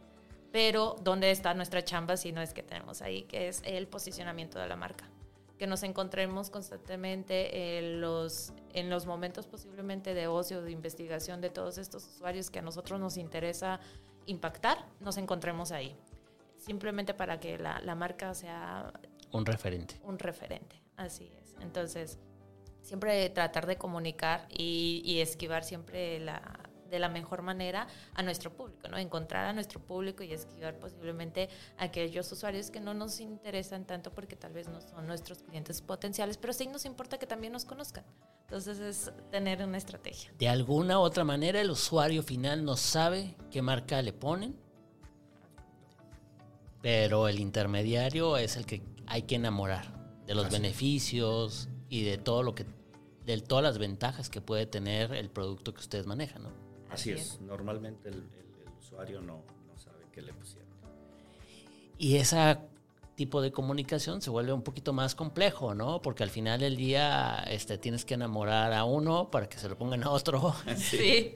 pero 0.49 0.95
¿dónde 1.01 1.29
está 1.29 1.53
nuestra 1.53 1.83
chamba 1.83 2.15
si 2.15 2.31
no 2.31 2.41
es 2.41 2.53
que 2.53 2.63
tenemos 2.63 3.01
ahí, 3.01 3.23
que 3.23 3.49
es 3.49 3.61
el 3.65 3.85
posicionamiento 3.85 4.57
de 4.57 4.67
la 4.67 4.77
marca? 4.77 5.09
Que 5.57 5.67
nos 5.67 5.83
encontremos 5.83 6.49
constantemente 6.49 7.77
en 7.79 8.01
los, 8.01 8.53
en 8.73 8.89
los 8.89 9.05
momentos 9.05 9.47
posiblemente 9.47 10.13
de 10.13 10.27
ocio, 10.27 10.61
de 10.61 10.71
investigación 10.71 11.41
de 11.41 11.49
todos 11.49 11.77
estos 11.77 12.05
usuarios 12.05 12.49
que 12.49 12.59
a 12.59 12.61
nosotros 12.61 12.99
nos 12.99 13.17
interesa 13.17 13.79
impactar, 14.27 14.85
nos 14.99 15.17
encontremos 15.17 15.71
ahí. 15.71 15.95
Simplemente 16.57 17.13
para 17.13 17.39
que 17.39 17.57
la, 17.57 17.79
la 17.81 17.95
marca 17.95 18.33
sea... 18.33 18.93
Un 19.31 19.45
referente. 19.45 19.99
Un 20.03 20.19
referente, 20.19 20.81
así 20.95 21.31
es. 21.41 21.55
Entonces, 21.61 22.19
siempre 22.81 23.29
tratar 23.29 23.65
de 23.65 23.77
comunicar 23.77 24.47
y, 24.49 25.01
y 25.05 25.21
esquivar 25.21 25.63
siempre 25.63 26.19
la, 26.19 26.66
de 26.89 26.99
la 26.99 27.09
mejor 27.09 27.41
manera 27.41 27.87
a 28.13 28.23
nuestro 28.23 28.51
público, 28.51 28.87
¿no? 28.87 28.97
Encontrar 28.97 29.45
a 29.45 29.53
nuestro 29.53 29.79
público 29.79 30.23
y 30.23 30.33
esquivar 30.33 30.77
posiblemente 30.79 31.49
a 31.77 31.85
aquellos 31.85 32.31
usuarios 32.31 32.71
que 32.71 32.79
no 32.79 32.93
nos 32.93 33.19
interesan 33.19 33.85
tanto 33.85 34.11
porque 34.11 34.35
tal 34.35 34.53
vez 34.53 34.67
no 34.67 34.81
son 34.81 35.07
nuestros 35.07 35.43
clientes 35.43 35.81
potenciales, 35.81 36.37
pero 36.37 36.53
sí 36.53 36.67
nos 36.67 36.85
importa 36.85 37.17
que 37.17 37.27
también 37.27 37.53
nos 37.53 37.65
conozcan. 37.65 38.03
Entonces 38.41 38.79
es 38.79 39.11
tener 39.29 39.63
una 39.63 39.77
estrategia. 39.77 40.31
De 40.37 40.47
alguna 40.47 40.99
u 40.99 41.01
otra 41.01 41.23
manera 41.23 41.59
el 41.59 41.69
usuario 41.69 42.23
final 42.23 42.63
no 42.63 42.77
sabe 42.77 43.35
qué 43.51 43.61
marca 43.61 44.01
le 44.01 44.13
ponen, 44.13 44.55
pero 46.81 47.27
el 47.27 47.39
intermediario 47.39 48.37
es 48.37 48.55
el 48.55 48.65
que 48.65 48.81
hay 49.05 49.23
que 49.23 49.35
enamorar 49.35 49.97
de 50.25 50.35
los 50.35 50.49
beneficios 50.49 51.69
y 51.89 52.03
de 52.03 52.17
todo 52.17 52.43
lo 52.43 52.55
que 52.55 52.65
de 53.25 53.41
todas 53.41 53.61
las 53.61 53.77
ventajas 53.77 54.29
que 54.29 54.39
puede 54.39 54.65
tener 54.65 55.11
el 55.13 55.29
producto 55.29 55.73
que 55.73 55.81
ustedes 55.81 56.05
manejan, 56.05 56.43
¿no? 56.43 56.66
Así, 56.89 57.11
es. 57.11 57.39
normalmente 57.41 58.09
el, 58.09 58.23
usuario 58.79 59.21
no, 59.21 59.43
sabe 59.75 60.05
qué 60.11 60.21
le 60.21 60.33
pusieron. 60.33 60.67
Y 61.97 62.17
ese 62.17 62.57
tipo 63.15 63.41
de 63.41 63.51
comunicación 63.51 64.21
se 64.21 64.29
vuelve 64.29 64.53
un 64.53 64.61
poquito 64.61 64.93
más 64.93 65.15
complejo, 65.15 65.73
¿no? 65.73 66.01
Porque 66.01 66.23
al 66.23 66.29
final 66.29 66.59
del 66.59 66.77
día 66.77 67.43
este, 67.49 67.77
tienes 67.77 68.05
que 68.05 68.13
enamorar 68.13 68.71
a 68.73 68.85
uno 68.85 69.31
para 69.31 69.49
que 69.49 69.57
se 69.57 69.67
lo 69.67 69.77
pongan 69.77 70.03
a 70.03 70.11
otro. 70.11 70.53
Sí. 70.77 71.35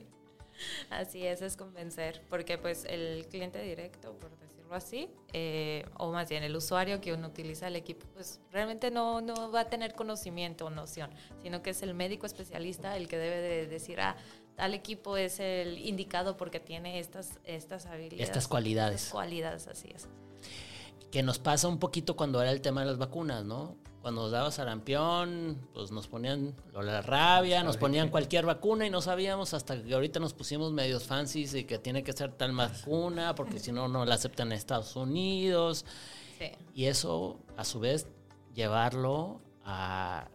Así 0.89 1.25
es, 1.25 1.41
es 1.41 1.58
convencer, 1.58 2.22
porque 2.29 2.58
pues 2.58 2.86
el 2.86 3.25
cliente 3.29 3.62
directo, 3.62 4.13
por 4.20 4.38
decirlo 4.38 4.75
así, 4.75 5.10
eh, 5.34 5.86
o 5.98 6.12
más 6.12 6.29
bien 6.29 6.43
el 6.43 6.55
usuario 6.55 7.01
que 7.01 7.13
uno 7.13 7.27
utiliza 7.27 7.67
el 7.67 7.75
equipo, 7.75 8.05
pues 8.13 8.39
realmente 8.51 8.91
no, 8.91 9.22
no 9.22 9.51
va 9.51 9.62
a 9.62 9.70
tener 9.70 9.96
conocimiento 9.96 10.65
o 10.65 10.70
noción, 10.70 11.10
sino 11.41 11.62
que 11.62 11.72
es 11.72 11.81
el 11.81 11.93
médico 11.93 12.25
especialista 12.25 12.96
el 12.96 13.08
que 13.08 13.17
debe 13.17 13.41
de 13.41 13.67
decir, 13.67 14.00
ah, 14.01 14.15
tal 14.62 14.75
equipo 14.75 15.18
es 15.18 15.39
el 15.39 15.80
indicado 15.80 16.38
porque 16.38 16.60
tiene 16.60 17.00
estas, 17.00 17.39
estas 17.46 17.88
habilidades. 17.88 18.30
Estas 18.30 18.48
cualidades. 18.48 19.10
cualidades, 19.12 19.68
así 19.68 19.89
es. 19.91 20.08
Que 21.10 21.24
nos 21.24 21.39
pasa 21.39 21.68
un 21.68 21.80
poquito 21.80 22.15
cuando 22.15 22.39
era 22.39 22.51
el 22.51 22.62
tema 22.62 22.82
de 22.82 22.86
las 22.86 23.00
vacunas, 23.00 23.44
¿no? 23.44 23.75
Cuando 24.03 24.22
nos 24.22 24.32
daba 24.32 24.51
sarampión, 24.51 25.68
pues 25.74 25.89
nos 25.89 26.08
ponían 26.08 26.56
la 26.80 27.01
rabia, 27.01 27.63
nos 27.63 27.77
ponían 27.77 28.10
cualquier 28.10 28.46
vacuna 28.46 28.86
y 28.86 28.91
no 28.91 29.01
sabíamos 29.01 29.56
hasta 29.56 29.82
que 29.82 29.96
ahorita 29.96 30.20
nos 30.20 30.36
pusimos 30.36 30.72
medios 30.72 31.06
fancies 31.06 31.56
y 31.56 31.63
que 31.63 31.80
tiene 31.80 32.03
que 32.03 32.13
ser 32.13 32.32
tal 32.32 32.56
vacuna 32.56 33.34
porque 33.34 33.58
si 33.58 33.72
no, 33.72 33.88
no 33.88 34.06
la 34.06 34.13
aceptan 34.13 34.50
en 34.50 34.60
Estados 34.60 34.96
Unidos. 34.96 35.88
Sí. 36.38 36.51
Y 36.75 36.86
eso, 36.86 37.39
a 37.58 37.65
su 37.65 37.80
vez, 37.80 38.06
llevarlo 38.53 39.41
a 39.65 40.30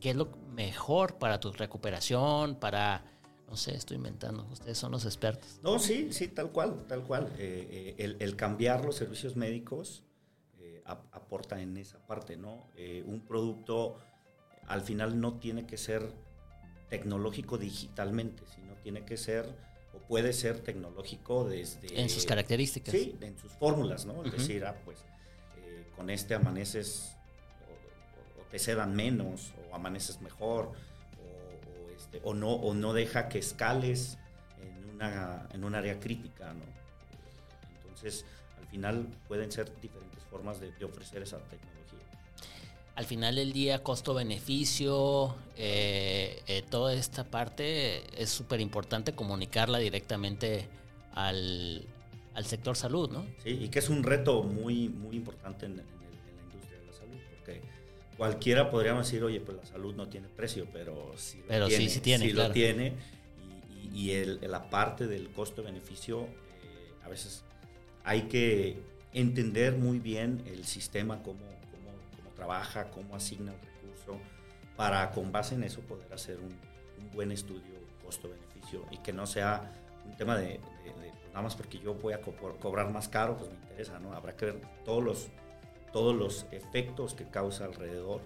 qué 0.00 0.10
es 0.10 0.16
lo 0.16 0.28
mejor 0.54 1.16
para 1.18 1.38
tu 1.38 1.52
recuperación, 1.52 2.56
para, 2.56 3.04
no 3.48 3.56
sé, 3.56 3.74
estoy 3.74 3.98
inventando, 3.98 4.46
ustedes 4.50 4.78
son 4.78 4.92
los 4.92 5.04
expertos. 5.04 5.60
No, 5.62 5.78
sí, 5.78 6.08
sí, 6.12 6.28
tal 6.28 6.50
cual, 6.50 6.84
tal 6.88 7.04
cual. 7.04 7.30
Eh, 7.38 7.94
eh, 7.98 8.16
el, 8.18 8.36
cambiar 8.36 8.84
los 8.84 8.96
servicios 8.96 9.36
médicos 9.36 10.02
eh, 10.58 10.82
aporta 10.84 11.60
en 11.60 11.76
esa 11.76 11.98
parte, 12.06 12.36
¿no? 12.36 12.66
un 13.06 13.20
producto 13.20 13.96
al 14.66 14.82
final 14.82 15.20
no 15.20 15.34
tiene 15.34 15.66
que 15.66 15.76
ser 15.76 16.12
tecnológico 16.88 17.58
digitalmente, 17.58 18.44
sino 18.54 18.74
tiene 18.82 19.04
que 19.04 19.16
ser 19.16 19.46
o 19.92 19.98
puede 19.98 20.32
ser 20.32 20.60
tecnológico 20.60 21.44
desde... 21.44 22.00
En 22.00 22.08
sus 22.08 22.24
características. 22.24 22.92
Sí, 22.92 23.16
en 23.20 23.36
sus 23.36 23.52
fórmulas, 23.52 24.06
¿no? 24.06 24.24
Es 24.24 24.32
decir, 24.32 24.64
ah, 24.64 24.80
pues 24.84 25.04
con 25.96 26.08
este 26.08 26.34
amaneces 26.34 27.16
te 28.50 28.58
sedan 28.58 28.94
menos 28.94 29.52
o 29.70 29.74
amaneces 29.74 30.20
mejor 30.20 30.72
o, 31.18 31.90
este, 31.96 32.20
o, 32.24 32.34
no, 32.34 32.50
o 32.50 32.74
no 32.74 32.92
deja 32.92 33.28
que 33.28 33.38
escales 33.38 34.18
en, 34.60 34.90
una, 34.90 35.48
en 35.52 35.64
un 35.64 35.74
área 35.74 35.98
crítica. 36.00 36.52
¿no? 36.52 36.64
Entonces, 37.78 38.24
al 38.58 38.66
final 38.66 39.06
pueden 39.28 39.52
ser 39.52 39.70
diferentes 39.80 40.22
formas 40.24 40.60
de, 40.60 40.72
ofrecer 40.84 41.22
esa 41.22 41.38
tecnología. 41.38 41.98
Al 42.96 43.04
final 43.06 43.36
del 43.36 43.52
día, 43.52 43.82
costo-beneficio, 43.82 45.34
eh, 45.56 46.42
eh, 46.46 46.62
toda 46.68 46.92
esta 46.92 47.24
parte 47.24 48.02
es 48.20 48.30
súper 48.30 48.60
importante 48.60 49.14
comunicarla 49.14 49.78
directamente 49.78 50.68
al, 51.14 51.86
al, 52.34 52.44
sector 52.44 52.76
salud, 52.76 53.10
¿no? 53.10 53.24
Sí, 53.42 53.50
y 53.50 53.68
que 53.68 53.78
es 53.78 53.88
un 53.88 54.02
reto 54.02 54.42
muy, 54.42 54.88
muy 54.88 55.16
importante 55.16 55.66
en, 55.66 55.82
cualquiera 58.20 58.68
podríamos 58.68 59.06
decir, 59.06 59.24
oye, 59.24 59.40
pues 59.40 59.56
la 59.56 59.64
salud 59.64 59.94
no 59.94 60.06
tiene 60.10 60.28
precio, 60.28 60.66
pero 60.70 61.14
sí 61.16 61.42
lo 61.48 61.68
tiene. 61.68 61.84
Sí, 61.84 61.88
sí 61.88 62.00
tiene, 62.00 62.26
sí 62.26 62.32
lo 62.34 62.52
tiene. 62.52 62.92
Y, 63.94 64.10
el, 64.10 64.40
la 64.42 64.68
parte 64.68 65.06
del 65.06 65.30
costo-beneficio, 65.30 66.24
eh, 66.24 66.92
a 67.02 67.08
veces 67.08 67.44
hay 68.04 68.24
que 68.24 68.76
entender 69.14 69.72
muy 69.72 70.00
bien 70.00 70.42
el 70.44 70.66
sistema, 70.66 71.22
cómo, 71.22 71.38
cómo, 71.38 71.96
cómo, 72.14 72.30
trabaja, 72.36 72.90
cómo 72.90 73.16
asigna 73.16 73.52
el 73.52 73.58
recurso, 73.58 74.20
para 74.76 75.12
con 75.12 75.32
base 75.32 75.54
en 75.54 75.64
eso 75.64 75.80
poder 75.80 76.12
hacer 76.12 76.40
un, 76.40 76.54
buen 77.14 77.32
estudio 77.32 77.80
costo-beneficio 78.04 78.84
y 78.90 78.98
que 78.98 79.14
no 79.14 79.26
sea 79.26 79.72
un 80.04 80.14
tema 80.18 80.36
de, 80.36 80.60
pues 80.84 81.28
nada 81.28 81.40
más 81.40 81.56
porque 81.56 81.78
yo 81.78 81.94
voy 81.94 82.12
a 82.12 82.20
cobrar 82.20 82.90
más 82.90 83.08
caro, 83.08 83.38
pues 83.38 83.50
me 83.50 83.56
interesa, 83.56 83.98
¿no? 83.98 84.12
Habrá 84.12 84.36
que 84.36 84.44
ver 84.44 84.60
todos 84.84 85.02
los 85.02 85.28
todos 85.92 86.14
los 86.14 86.46
efectos 86.52 87.14
que 87.14 87.24
causa 87.24 87.64
alrededor 87.64 88.20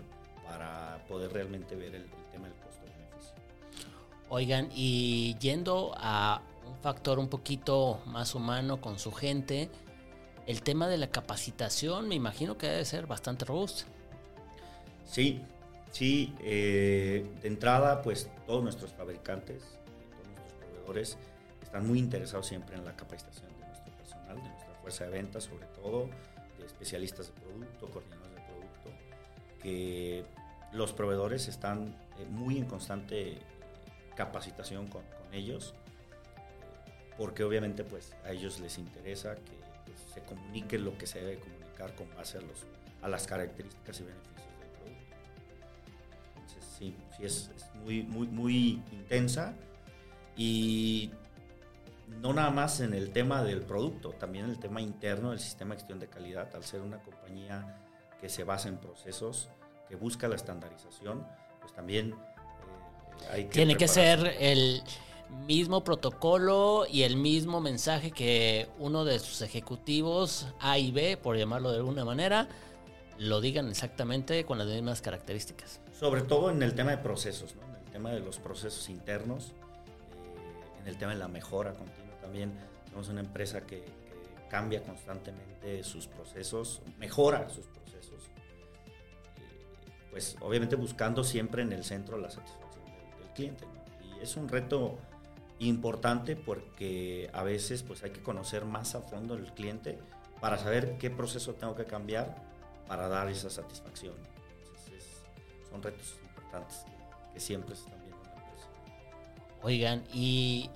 para 0.47 1.04
poder 1.09 1.33
realmente 1.33 1.75
ver 1.75 1.94
el, 1.94 2.06
tema 2.30 2.49
del 2.49 2.56
costo-beneficio. 2.59 3.35
Oigan, 4.28 4.68
y 4.75 5.37
yendo 5.38 5.92
a 5.97 6.42
un 6.66 6.76
factor 6.78 7.18
un 7.18 7.28
poquito 7.28 8.00
más 8.06 8.35
humano 8.35 8.80
con 8.80 8.99
su 8.99 9.12
gente, 9.12 9.71
el 10.47 10.62
tema 10.62 10.88
de 10.88 10.99
la 10.99 11.09
capacitación 11.09 12.09
me 12.09 12.14
imagino 12.14 12.59
que 12.59 12.68
debe 12.68 12.85
ser 12.85 13.06
bastante 13.06 13.44
robusto. 13.44 13.85
Sí, 15.06 15.40
sí, 15.90 16.35
eh, 16.40 17.26
de 17.40 17.49
entrada 17.49 18.02
pues 18.02 18.28
todos 18.47 18.62
nuestros 18.62 18.92
fabricantes, 18.92 19.62
todos 19.62 20.28
nuestros 20.28 20.52
proveedores 20.59 21.18
están 21.62 21.87
muy 21.87 21.99
interesados 21.99 22.47
siempre 22.47 22.76
en 22.76 22.85
la 22.85 22.94
capacitación 22.94 23.49
de 23.59 23.66
nuestro 23.66 23.92
personal, 23.97 24.37
de 24.37 24.49
nuestra 24.49 24.75
fuerza 24.83 25.04
de 25.04 25.11
ventas 25.11 25.44
sobre 25.44 25.66
todo 25.66 26.09
especialistas 26.64 27.26
de 27.26 27.33
producto, 27.40 27.90
coordinadores 27.90 28.35
de 28.35 28.42
producto, 28.42 28.90
que 29.62 30.25
los 30.73 30.92
proveedores 30.92 31.49
están 31.49 31.94
eh, 32.18 32.26
muy 32.30 32.59
en 32.59 32.66
constante 32.66 33.38
capacitación 34.14 34.87
con, 34.88 35.02
ellos, 35.33 35.75
porque 37.18 37.42
obviamente 37.42 37.83
pues 37.83 38.14
a 38.25 38.30
ellos 38.30 38.61
les 38.61 38.78
interesa 38.78 39.35
que 39.35 39.50
pues, 39.85 39.99
se 40.14 40.21
comunique 40.21 40.78
lo 40.78 40.97
que 40.97 41.09
se 41.09 41.21
debe 41.21 41.40
comunicar 41.40 41.92
con 41.97 42.09
base 42.14 42.38
a, 42.38 42.40
los, 42.40 42.64
a 43.02 43.09
las 43.09 43.26
características 43.26 43.99
y 43.99 44.04
beneficios 44.04 44.59
del 44.61 44.68
producto. 44.78 45.16
Entonces 46.37 46.64
sí, 46.78 46.94
sí 47.16 47.25
es, 47.25 47.50
es 47.56 47.75
muy, 47.83 48.04
muy, 48.04 48.28
muy 48.28 48.83
intensa 48.92 49.56
y 50.37 51.11
no 52.08 52.32
nada 52.32 52.50
más 52.50 52.80
en 52.80 52.94
el 52.94 53.11
tema 53.11 53.42
del 53.42 53.62
producto, 53.62 54.11
también 54.11 54.46
en 54.46 54.50
el 54.52 54.58
tema 54.58 54.80
interno 54.80 55.30
del 55.30 55.40
sistema 55.40 55.75
de 55.75 55.80
gestión 55.80 55.99
de 56.00 56.08
calidad, 56.08 56.54
al 56.54 56.64
ser 56.64 56.80
una 56.80 57.02
compañía 57.02 57.80
que 58.20 58.28
se 58.28 58.44
basa 58.44 58.68
en 58.68 58.78
procesos, 58.78 59.49
que 59.88 59.96
busca 59.96 60.28
la 60.28 60.37
estandarización, 60.37 61.26
pues 61.61 61.73
también 61.73 62.12
eh, 62.12 63.26
hay 63.30 63.44
que... 63.44 63.50
Tiene 63.50 63.76
que 63.76 63.88
ser 63.88 64.37
el 64.38 64.82
mismo 65.46 65.82
protocolo 65.84 66.87
y 66.90 67.02
el 67.02 67.16
mismo 67.16 67.61
mensaje 67.61 68.11
que 68.11 68.68
uno 68.78 69.04
de 69.04 69.18
sus 69.18 69.42
ejecutivos 69.42 70.46
A 70.61 70.78
y 70.78 70.90
B, 70.90 71.16
por 71.16 71.37
llamarlo 71.37 71.70
de 71.70 71.78
alguna 71.78 72.04
manera, 72.04 72.49
lo 73.18 73.40
digan 73.40 73.68
exactamente 73.68 74.44
con 74.44 74.58
las 74.58 74.66
mismas 74.66 75.00
características. 75.00 75.80
Sobre 75.99 76.23
todo 76.23 76.50
en 76.50 76.62
el 76.62 76.75
tema 76.75 76.90
de 76.92 76.99
procesos, 76.99 77.54
¿no? 77.56 77.62
en 77.62 77.84
el 77.84 77.92
tema 77.92 78.11
de 78.11 78.20
los 78.20 78.38
procesos 78.38 78.88
internos, 78.88 79.52
en 80.85 80.88
el 80.88 80.99
tema 80.99 81.12
de 81.12 81.19
la 81.19 81.29
mejora 81.29 81.73
continua 81.73 82.14
también. 82.21 82.53
Somos 82.91 83.09
una 83.09 83.21
empresa 83.21 83.62
que, 83.62 83.85
cambia 84.50 84.85
constantemente 84.85 85.83
sus 85.83 86.07
procesos, 86.07 86.81
mejora 86.97 87.49
sus 87.49 87.67
procesos, 87.67 88.31
pues 90.12 90.37
obviamente 90.41 90.76
buscando 90.76 91.25
siempre 91.25 91.62
en 91.62 91.73
el 91.73 91.83
centro 91.83 92.19
la 92.19 92.31
satisfacción 92.31 92.85
del, 92.85 93.31
cliente. 93.35 93.64
Y 94.05 94.23
es 94.23 94.37
un 94.37 94.49
reto 94.49 94.97
importante 95.59 96.37
porque 96.37 97.31
a 97.33 97.43
veces 97.43 97.83
pues 97.83 98.05
hay 98.05 98.11
que 98.11 98.23
conocer 98.23 98.64
más 98.64 98.95
a 98.95 99.00
fondo 99.00 99.35
el 99.35 99.53
cliente 99.55 99.99
para 100.41 100.57
saber 100.57 100.99
qué 100.99 101.11
proceso 101.11 101.55
tengo 101.55 101.75
que 101.75 101.87
cambiar 101.87 102.37
para 102.87 103.09
dar 103.09 103.29
esa 103.29 103.50
satisfacción. 103.50 104.14
Son 105.69 105.83
retos 105.83 106.17
importantes 106.29 106.85
que, 106.85 107.35
que 107.35 107.41
siempre 107.41 107.75
están 107.75 108.03
Oigan, 109.64 110.04
y 110.12 110.68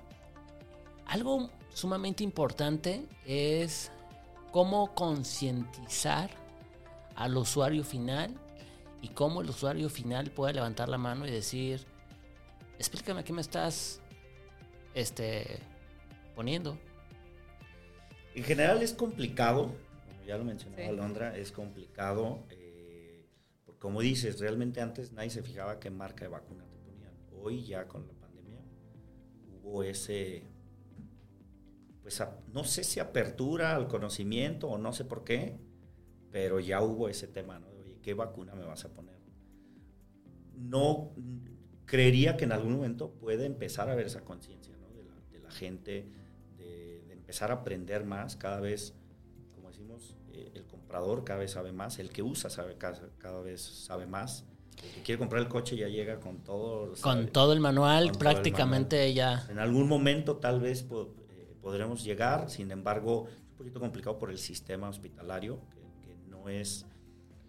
algo 1.04 1.50
sumamente 1.74 2.24
importante 2.24 3.04
es 3.26 3.92
cómo 4.50 4.94
concientizar 4.94 6.30
al 7.14 7.36
usuario 7.36 7.84
final 7.84 8.32
y 9.02 9.08
cómo 9.08 9.42
el 9.42 9.50
usuario 9.50 9.90
final 9.90 10.30
puede 10.30 10.54
levantar 10.54 10.88
la 10.88 10.96
mano 10.96 11.26
y 11.26 11.30
decir, 11.30 11.84
explícame 12.78 13.24
qué 13.24 13.34
me 13.34 13.42
estás 13.42 14.00
este, 14.94 15.58
poniendo. 16.34 16.78
En 18.34 18.42
general 18.42 18.80
es 18.80 18.94
complicado, 18.94 19.64
como 19.64 20.24
ya 20.26 20.38
lo 20.38 20.44
mencionaba 20.44 20.88
Alondra, 20.88 21.36
es 21.36 21.52
complicado, 21.52 22.38
eh, 22.48 23.26
porque 23.66 23.80
como 23.80 24.00
dices, 24.00 24.40
realmente 24.40 24.80
antes 24.80 25.12
nadie 25.12 25.28
se 25.28 25.42
fijaba 25.42 25.78
qué 25.78 25.90
marca 25.90 26.24
de 26.24 26.28
vacuna 26.30 26.64
te 26.64 26.78
ponían. 26.78 27.12
Hoy 27.42 27.64
ya 27.66 27.86
con 27.86 28.06
la 28.06 28.17
ese, 29.82 30.42
pues 32.02 32.22
no 32.52 32.64
sé 32.64 32.84
si 32.84 33.00
apertura 33.00 33.76
al 33.76 33.88
conocimiento 33.88 34.68
o 34.68 34.78
no 34.78 34.92
sé 34.92 35.04
por 35.04 35.24
qué, 35.24 35.58
pero 36.30 36.60
ya 36.60 36.82
hubo 36.82 37.08
ese 37.08 37.26
tema, 37.26 37.58
¿no? 37.58 37.68
Oye, 37.80 37.98
¿qué 38.02 38.14
vacuna 38.14 38.54
me 38.54 38.64
vas 38.64 38.84
a 38.84 38.92
poner? 38.92 39.18
No, 40.54 41.12
creería 41.86 42.36
que 42.36 42.44
en 42.44 42.52
algún 42.52 42.74
momento 42.74 43.12
puede 43.12 43.46
empezar 43.46 43.88
a 43.88 43.92
haber 43.92 44.06
esa 44.06 44.24
conciencia, 44.24 44.76
¿no? 44.76 44.88
De 45.30 45.40
la, 45.40 45.50
gente, 45.50 46.08
de, 46.56 47.12
empezar 47.12 47.50
a 47.50 47.54
aprender 47.54 48.04
más 48.04 48.36
cada 48.36 48.60
vez, 48.60 48.94
como 49.54 49.68
decimos, 49.68 50.16
eh, 50.32 50.50
el 50.54 50.66
comprador 50.66 51.24
cada 51.24 51.40
vez 51.40 51.52
sabe 51.52 51.72
más, 51.72 51.98
el 51.98 52.10
que 52.10 52.22
usa 52.22 52.50
sabe, 52.50 52.76
cada 52.76 53.40
vez 53.40 53.60
sabe 53.60 54.06
más 54.06 54.46
quiere 55.04 55.18
comprar 55.18 55.40
el 55.40 55.48
coche 55.48 55.74
ya 55.76 55.88
llega 55.88 56.20
con 56.20 56.44
todo. 56.44 56.92
Con 57.00 57.28
todo 57.28 57.54
el 57.54 57.60
manual, 57.60 58.12
prácticamente 58.18 59.12
ya. 59.14 59.46
En 59.48 59.58
algún 59.58 59.88
momento 59.88 60.36
tal 60.36 60.60
vez 60.60 60.82
eh, 60.82 61.54
podremos 61.62 62.04
llegar, 62.04 62.50
sin 62.50 62.70
embargo, 62.70 63.26
es 63.28 63.50
un 63.52 63.56
poquito 63.56 63.80
complicado 63.80 64.18
por 64.18 64.30
el 64.30 64.38
sistema 64.38 64.88
hospitalario, 64.88 65.60
que, 66.02 66.14
no 66.28 66.50
es 66.50 66.86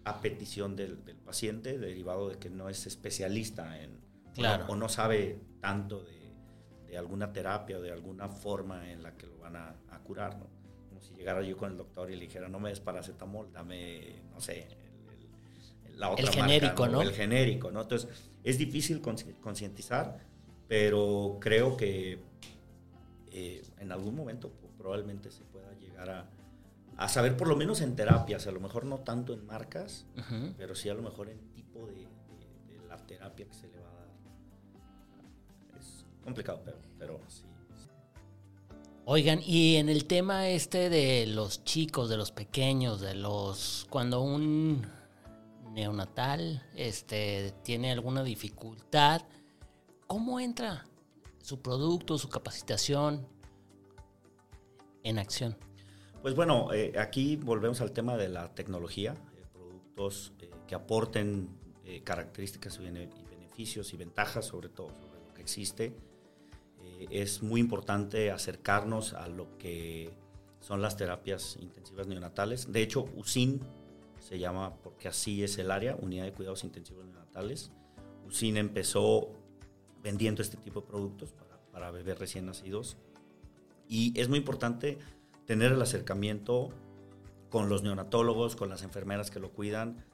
a 0.04 0.22
petición 0.22 0.74
del, 0.74 0.96
paciente, 0.96 1.78
derivado 1.78 2.30
de 2.30 2.38
que 2.38 2.48
no 2.48 2.68
es 2.70 2.86
especialista 2.86 3.78
en. 3.78 4.00
Claro. 4.34 4.64
O, 4.68 4.76
no 4.76 4.88
sabe 4.88 5.40
tanto 5.60 6.02
de, 6.04 6.96
alguna 6.96 7.32
terapia 7.32 7.78
o 7.78 7.82
de 7.82 7.92
alguna 7.92 8.28
forma 8.28 8.90
en 8.90 9.02
la 9.02 9.16
que 9.18 9.26
lo 9.26 9.38
van 9.38 9.56
a, 9.56 9.76
curar, 10.02 10.38
¿no? 10.38 10.46
Como 10.88 11.00
si 11.02 11.14
llegara 11.14 11.42
yo 11.42 11.56
con 11.56 11.70
el 11.70 11.76
doctor 11.76 12.10
y 12.10 12.14
le 12.14 12.22
dijera, 12.22 12.48
no 12.48 12.58
me 12.58 12.70
des 12.70 12.80
paracetamol, 12.80 13.52
dame, 13.52 14.22
no 14.32 14.40
sé, 14.40 14.66
el 16.16 16.28
genérico, 16.28 16.88
¿no? 16.88 17.02
El 17.02 17.12
genérico, 17.12 17.70
¿no? 17.70 17.82
Entonces, 17.82 18.08
es 18.42 18.58
difícil 18.58 19.00
concientizar, 19.00 20.18
pero 20.68 21.38
creo 21.40 21.76
que 21.76 22.20
eh, 23.32 23.62
en 23.78 23.92
algún 23.92 24.14
momento 24.14 24.52
probablemente 24.78 25.30
se 25.30 25.44
pueda 25.44 25.72
llegar 25.78 26.28
a, 26.96 27.08
saber, 27.08 27.36
por 27.36 27.48
lo 27.48 27.56
menos 27.56 27.80
en 27.80 27.96
terapias, 27.96 28.46
a 28.46 28.50
lo 28.50 28.60
mejor 28.60 28.84
no 28.84 28.98
tanto 28.98 29.32
en 29.32 29.46
marcas, 29.46 30.06
pero 30.58 30.74
sí 30.74 30.88
a 30.88 30.94
lo 30.94 31.02
mejor 31.02 31.30
en 31.30 31.38
tipo 31.54 31.86
de, 31.86 32.06
la 32.88 32.96
terapia 33.06 33.46
que 33.46 33.54
se 33.54 33.68
le 33.68 33.78
va 33.78 33.88
a 33.88 33.94
dar. 33.94 34.08
Es 35.78 36.04
complicado, 36.22 36.60
pero, 36.64 36.78
pero 36.98 37.20
sí. 37.28 37.44
Oigan, 39.06 39.40
y 39.44 39.76
en 39.76 39.88
el 39.88 40.04
tema 40.04 40.48
este 40.48 40.88
de 40.88 41.26
los 41.26 41.64
chicos, 41.64 42.08
de 42.08 42.16
los 42.16 42.30
pequeños, 42.30 43.00
de 43.00 43.14
los... 43.14 43.86
Cuando 43.90 44.20
un 44.20 44.86
neonatal 45.72 46.62
este, 46.74 47.54
tiene 47.62 47.92
alguna 47.92 48.22
dificultad, 48.22 49.22
¿cómo 50.06 50.40
entra 50.40 50.86
su 51.40 51.60
producto, 51.60 52.18
su 52.18 52.28
capacitación 52.28 53.26
en 55.02 55.18
acción? 55.18 55.56
Pues 56.22 56.34
bueno, 56.34 56.72
eh, 56.72 56.92
aquí 56.98 57.36
volvemos 57.36 57.80
al 57.80 57.92
tema 57.92 58.16
de 58.16 58.28
la 58.28 58.54
tecnología, 58.54 59.14
eh, 59.36 59.46
productos 59.52 60.32
eh, 60.40 60.50
que 60.66 60.74
aporten 60.74 61.58
características 62.04 62.78
y 62.78 62.84
beneficios 62.84 63.92
y 63.92 63.96
ventajas 63.96 64.46
sobre 64.46 64.68
todo 64.68 64.90
sobre 65.00 65.26
lo 65.26 65.34
que 65.34 65.42
existe. 65.42 65.92
es 67.10 67.42
muy 67.42 67.60
importante 67.60 68.30
acercarnos 68.30 69.12
a 69.12 69.26
lo 69.26 69.58
que 69.58 70.12
son 70.60 70.82
las 70.82 70.96
terapias 70.96 71.56
intensivas 71.60 72.06
neonatales. 72.06 72.70
De 72.70 72.80
hecho, 72.80 73.06
USIN 73.16 73.60
se 74.20 74.38
llama 74.38 74.76
porque 74.82 75.08
así 75.08 75.42
es 75.42 75.58
el 75.58 75.70
área, 75.70 75.96
Unidad 75.96 76.24
de 76.24 76.32
Cuidados 76.32 76.64
Intensivos 76.64 77.04
Neonatales. 77.04 77.72
USIN 78.26 78.56
empezó 78.56 79.32
vendiendo 80.02 80.42
este 80.42 80.56
tipo 80.56 80.80
de 80.82 80.86
productos 80.86 81.32
para, 81.32 81.60
para 81.72 81.90
bebés 81.90 82.18
recién 82.18 82.46
nacidos 82.46 82.96
y 83.88 84.18
es 84.18 84.28
muy 84.28 84.38
importante 84.38 84.98
tener 85.46 85.72
el 85.72 85.82
acercamiento 85.82 86.70
con 87.50 87.68
los 87.68 87.82
neonatólogos, 87.82 88.54
con 88.54 88.68
las 88.68 88.84
enfermeras 88.84 89.32
que 89.32 89.40
lo 89.40 89.50
cuidan, 89.50 90.04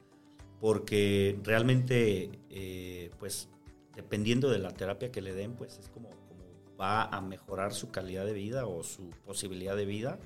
porque 0.59 1.39
realmente, 1.43 2.31
eh, 2.49 3.11
pues, 3.19 3.47
dependiendo 3.95 4.49
de 4.49 4.57
la 4.57 4.71
terapia 4.71 5.11
que 5.11 5.21
le 5.21 5.35
den, 5.35 5.53
pues 5.53 5.77
es 5.77 5.89
como, 5.89 6.09
como, 6.09 6.43
va 6.79 7.03
a 7.03 7.21
mejorar 7.21 7.73
su 7.75 7.91
calidad 7.91 8.25
de 8.25 8.33
vida 8.33 8.65
o 8.65 8.83
su 8.83 9.11
posibilidad 9.23 9.75
de 9.75 9.85
vida. 9.85 10.19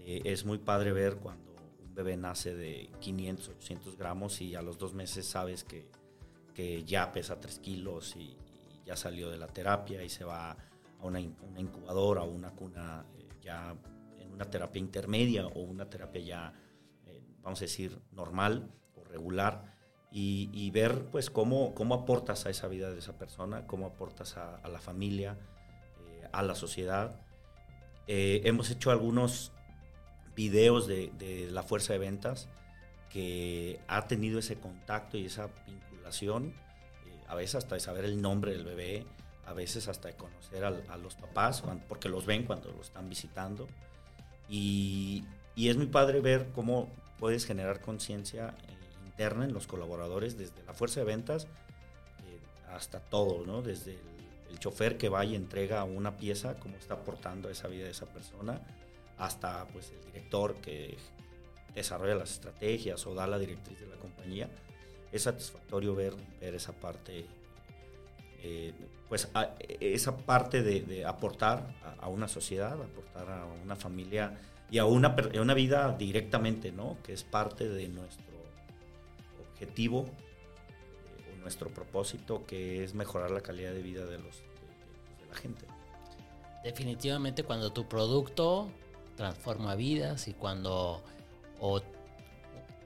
Eh, 0.00 0.20
es 0.24 0.44
muy 0.44 0.58
padre 0.58 0.92
ver 0.92 1.16
cuando 1.16 1.47
bebé 1.98 2.16
nace 2.16 2.54
de 2.54 2.90
500, 3.00 3.48
800 3.48 3.96
gramos 3.96 4.40
y 4.40 4.54
a 4.54 4.62
los 4.62 4.78
dos 4.78 4.94
meses 4.94 5.26
sabes 5.26 5.64
que, 5.64 5.90
que 6.54 6.84
ya 6.84 7.10
pesa 7.10 7.40
3 7.40 7.58
kilos 7.58 8.14
y, 8.16 8.36
ya 8.86 8.96
salió 8.96 9.28
de 9.28 9.36
la 9.36 9.48
terapia 9.48 10.02
y 10.02 10.08
se 10.08 10.24
va 10.24 10.52
a 10.52 10.56
una, 11.02 11.20
incubadora 11.20 12.22
o 12.22 12.30
una 12.30 12.52
cuna 12.52 13.04
eh, 13.18 13.28
ya 13.42 13.76
en 14.16 14.32
una 14.32 14.46
terapia 14.46 14.80
intermedia 14.80 15.46
o 15.46 15.60
una 15.60 15.90
terapia 15.90 16.22
ya, 16.22 16.54
eh, 17.04 17.22
vamos 17.42 17.60
a 17.60 17.64
decir, 17.64 18.00
normal 18.12 18.70
o 18.94 19.04
regular. 19.04 19.76
Y, 20.10 20.70
ver 20.70 21.04
pues 21.10 21.28
cómo, 21.28 21.74
cómo 21.74 21.94
aportas 21.94 22.46
a 22.46 22.50
esa 22.50 22.66
vida 22.66 22.90
de 22.90 23.00
esa 23.00 23.18
persona, 23.18 23.66
cómo 23.66 23.86
aportas 23.86 24.38
a, 24.38 24.66
la 24.66 24.80
familia, 24.80 25.36
eh, 26.06 26.28
a 26.32 26.42
la 26.42 26.54
sociedad. 26.54 27.20
hemos 28.06 28.70
hecho 28.70 28.90
algunos 28.90 29.52
videos 30.38 30.86
de, 30.86 31.48
la 31.50 31.64
fuerza 31.64 31.94
de 31.94 31.98
ventas 31.98 32.46
que 33.10 33.80
ha 33.88 34.06
tenido 34.06 34.38
ese 34.38 34.54
contacto 34.54 35.18
y 35.18 35.26
esa 35.26 35.50
vinculación, 35.66 36.54
eh, 37.06 37.24
a 37.26 37.34
veces 37.34 37.56
hasta 37.56 37.74
de 37.74 37.80
saber 37.80 38.04
el 38.04 38.22
nombre 38.22 38.52
del 38.52 38.64
bebé, 38.64 39.04
a 39.46 39.52
veces 39.52 39.88
hasta 39.88 40.06
de 40.06 40.14
conocer 40.14 40.64
a, 40.64 40.96
los 40.96 41.16
papás, 41.16 41.64
porque 41.88 42.08
los 42.08 42.24
ven 42.24 42.44
cuando 42.44 42.70
lo 42.70 42.80
están 42.82 43.08
visitando. 43.08 43.66
Y, 44.48 45.24
es 45.56 45.76
muy 45.76 45.86
padre 45.86 46.20
ver 46.20 46.50
cómo 46.54 46.88
puedes 47.18 47.44
generar 47.44 47.80
conciencia 47.80 48.54
eh, 48.68 49.06
interna 49.06 49.44
en 49.44 49.52
los 49.52 49.66
colaboradores, 49.66 50.38
desde 50.38 50.62
la 50.62 50.72
fuerza 50.72 51.00
de 51.00 51.06
ventas 51.06 51.46
eh, 51.46 52.38
hasta 52.72 53.00
todo, 53.00 53.44
¿no? 53.44 53.60
Desde 53.60 53.94
el, 53.94 54.50
el, 54.50 54.58
chofer 54.60 54.98
que 54.98 55.08
va 55.08 55.24
y 55.24 55.34
entrega 55.34 55.82
una 55.82 56.16
pieza, 56.16 56.54
cómo 56.60 56.76
está 56.76 56.94
aportando 56.94 57.48
a 57.48 57.50
esa 57.50 57.66
vida 57.66 57.86
de 57.86 57.90
esa 57.90 58.06
persona, 58.06 58.60
hasta 59.18 59.66
pues 59.72 59.90
el 59.90 60.12
director 60.12 60.54
que 60.56 60.96
desarrolla 61.74 62.14
las 62.14 62.32
estrategias 62.32 63.06
o 63.06 63.14
da 63.14 63.26
la 63.26 63.38
directriz 63.38 63.80
de 63.80 63.86
la 63.86 63.96
compañía. 63.96 64.48
Es 65.12 65.22
satisfactorio 65.22 65.94
ver, 65.94 66.14
ver 66.40 66.54
esa 66.54 66.72
parte, 66.72 67.26
eh, 68.42 68.72
pues 69.08 69.28
esa 69.80 70.16
parte 70.16 70.62
de, 70.62 71.04
aportar 71.04 71.74
a, 72.00 72.08
una 72.08 72.28
sociedad, 72.28 72.80
aportar 72.80 73.30
a 73.30 73.46
una 73.46 73.76
familia 73.76 74.38
y 74.70 74.78
a 74.78 74.84
una, 74.84 75.08
a 75.08 75.40
una 75.40 75.54
vida 75.54 75.96
directamente, 75.96 76.72
¿no? 76.72 76.98
Que 77.02 77.14
es 77.14 77.24
parte 77.24 77.68
de 77.68 77.88
nuestro 77.88 78.26
objetivo 79.50 80.04
eh, 81.18 81.34
o 81.34 81.40
nuestro 81.40 81.70
propósito, 81.70 82.44
que 82.46 82.84
es 82.84 82.94
mejorar 82.94 83.30
la 83.30 83.40
calidad 83.40 83.72
de 83.72 83.82
vida 83.82 84.04
de, 84.04 84.18
los, 84.18 84.36
de 84.36 85.26
la 85.30 85.36
gente. 85.36 85.64
Definitivamente 86.62 87.44
cuando 87.44 87.72
tu 87.72 87.88
producto 87.88 88.68
transforma 89.18 89.74
vidas 89.74 90.28
y 90.28 90.32
cuando 90.32 91.02
o 91.60 91.82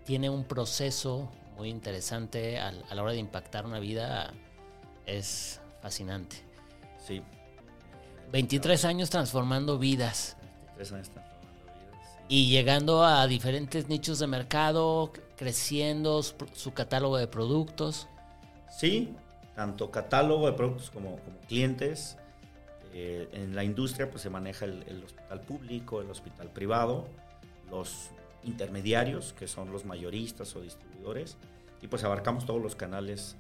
tiene 0.05 0.31
un 0.31 0.45
proceso 0.45 1.31
muy 1.59 1.69
interesante 1.69 2.59
a, 2.59 2.69
a, 2.69 2.95
la 2.95 3.03
hora 3.03 3.13
de 3.13 3.19
impactar 3.19 3.67
una 3.67 3.79
vida, 3.79 4.33
es 5.07 5.61
fascinante. 5.83 6.37
Sí. 7.07 7.23
23 8.33 8.85
años 8.87 9.11
transformando 9.11 9.79
vidas. 9.79 10.37
23 10.79 10.93
años 10.95 11.11
transformando 11.11 11.71
vidas. 11.77 12.01
Sí. 12.03 12.25
Y 12.29 12.51
llegando 12.51 13.05
a 13.05 13.27
diferentes 13.27 13.89
nichos 13.89 14.19
de 14.19 14.27
mercado, 14.27 15.13
creciendo 15.37 16.23
su, 16.23 16.35
su, 16.55 16.73
catálogo 16.73 17.19
de 17.19 17.27
productos. 17.27 18.09
Sí, 18.71 19.15
tanto 19.55 19.91
catálogo 19.91 20.47
de 20.47 20.55
productos 20.55 20.91
como, 20.91 21.19
como 21.19 21.39
clientes. 21.47 22.17
Eh, 22.95 23.29
en 23.33 23.55
la 23.57 23.65
industria 23.65 24.11
pues 24.11 24.23
se 24.23 24.31
maneja 24.31 24.67
el, 24.67 24.83
el 24.87 25.03
hospital 25.03 25.41
público, 25.41 26.01
el 26.01 26.11
hospital 26.11 26.51
privado, 26.51 27.09
los 27.71 28.11
intermediarios, 28.45 29.33
que 29.33 29.49
son 29.49 29.73
los 29.73 29.85
mayoristas 29.85 30.55
o 30.57 30.61
distribuidores, 30.61 31.37
y 31.81 31.89
pues 31.89 32.05
abarcamos 32.05 32.47
todos 32.47 32.63
los 32.63 32.77
canales 32.77 33.37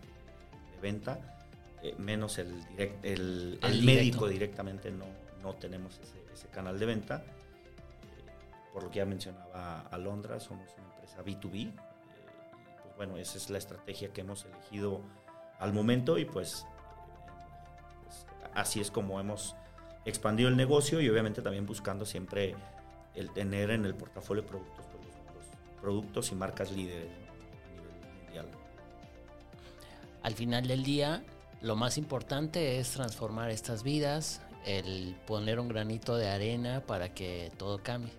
de 0.75 0.81
venta, 0.81 1.39
eh, 1.83 1.95
menos 1.99 2.39
el, 2.39 2.65
direct, 2.69 3.05
el, 3.05 3.59
el, 3.63 3.73
el 3.73 3.83
médico 3.83 4.27
directamente, 4.27 4.91
no, 4.91 5.07
no 5.43 5.55
tenemos 5.55 5.99
ese, 5.99 6.23
ese, 6.33 6.49
canal 6.49 6.79
de 6.79 6.87
venta. 6.87 7.25
Eh, 7.25 8.31
por 8.73 8.85
lo 8.85 8.91
que 8.91 8.99
ya 8.99 9.07
mencionaba 9.07 9.81
Alondra, 9.91 10.41
somos 10.41 10.69
una 10.79 10.95
empresa 10.95 11.25
B2B, 11.25 11.67
eh, 11.67 11.71
y 11.71 12.83
pues 12.83 12.97
bueno, 12.97 13.17
esa 13.17 13.37
es 13.37 13.51
la 13.51 13.59
estrategia 13.59 14.13
que 14.13 14.21
hemos 14.23 14.45
elegido 14.45 15.01
al 15.59 15.73
momento 15.73 16.19
y 16.19 16.25
pues 16.25 16.67
así 18.55 18.81
es 18.81 18.91
como 18.91 19.21
hemos 19.21 19.55
expandido 20.05 20.49
el 20.49 20.57
negocio 20.57 21.01
y 21.01 21.09
obviamente 21.09 21.43
también 21.43 21.67
buscando 21.67 22.05
siempre 22.05 22.55
el 23.15 23.31
tener 23.31 23.71
en 23.71 23.85
el 23.85 23.95
portafolio 23.95 24.45
productos 24.45 24.83
productos 25.83 26.31
y 26.31 26.37
marcas 26.37 26.71
líderes 26.71 27.11
¿no? 27.11 27.33
a 27.33 27.83
nivel 27.83 28.25
mundial. 28.25 28.47
Al 30.23 30.35
final 30.35 30.67
del 30.69 30.85
día, 30.85 31.25
lo 31.61 31.77
más 31.77 31.99
importante 31.99 32.79
es 32.79 32.93
transformar 32.93 33.51
estas 33.51 33.83
vidas, 33.83 34.41
el 34.65 35.17
poner 35.27 35.59
un 35.59 35.69
granito 35.69 36.17
de 36.17 36.29
arena 36.29 36.85
para 36.87 37.13
que 37.13 37.51
todo 37.59 37.83
cambie. 37.83 38.13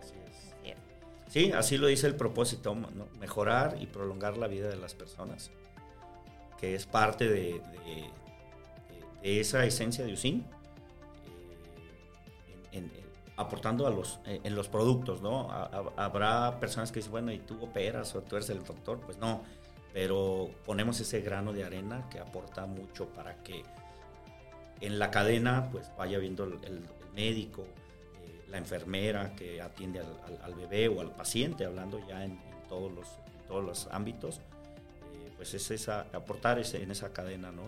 Así 0.00 0.14
es. 0.26 1.32
Sí, 1.32 1.52
así 1.52 1.78
lo 1.78 1.86
dice 1.86 2.08
el 2.08 2.16
propósito, 2.16 2.74
¿no? 2.74 3.08
mejorar 3.20 3.76
y 3.80 3.86
prolongar 3.86 4.36
la 4.36 4.48
vida 4.48 4.68
de 4.68 4.76
las 4.76 4.94
personas, 4.94 5.52
que 6.58 6.74
es 6.74 6.86
parte 6.86 7.28
de, 7.28 7.60
de, 7.84 8.10
esa 9.26 9.64
esencia 9.64 10.04
de 10.04 10.12
USIN. 10.12 10.44
Eh, 12.72 12.82
aportando 13.36 13.86
a 13.86 13.90
los, 13.90 14.18
en 14.24 14.54
los 14.54 14.68
productos, 14.68 15.20
¿no? 15.20 15.50
Habrá 15.96 16.58
personas 16.58 16.90
que 16.90 17.00
dicen, 17.00 17.12
bueno, 17.12 17.32
¿y 17.32 17.38
tú 17.38 17.62
operas 17.62 18.14
o 18.14 18.22
tú 18.22 18.36
eres 18.36 18.48
el 18.48 18.64
doctor? 18.64 18.98
Pues 19.00 19.18
no, 19.18 19.42
pero 19.92 20.50
ponemos 20.64 21.00
ese 21.00 21.20
grano 21.20 21.52
de 21.52 21.64
arena 21.64 22.08
que 22.10 22.18
aporta 22.18 22.64
mucho 22.66 23.08
para 23.08 23.42
que 23.42 23.62
en 24.80 24.98
la 24.98 25.10
cadena 25.10 25.68
pues 25.70 25.90
vaya 25.96 26.18
viendo 26.18 26.44
el, 26.44 26.86
médico, 27.14 27.62
eh, 27.62 28.44
la 28.48 28.58
enfermera 28.58 29.34
que 29.34 29.62
atiende 29.62 30.00
al, 30.42 30.54
bebé 30.54 30.88
o 30.88 31.00
al 31.00 31.12
paciente, 31.12 31.64
hablando 31.64 32.06
ya 32.06 32.24
en, 32.24 32.38
todos, 32.68 32.92
los, 32.92 33.06
todos 33.48 33.64
los 33.64 33.88
ámbitos, 33.90 34.36
eh, 34.38 35.32
pues 35.36 35.54
es 35.54 35.70
esa, 35.70 36.06
aportar 36.12 36.58
ese, 36.58 36.82
en 36.82 36.90
esa 36.90 37.12
cadena, 37.12 37.50
¿no? 37.50 37.62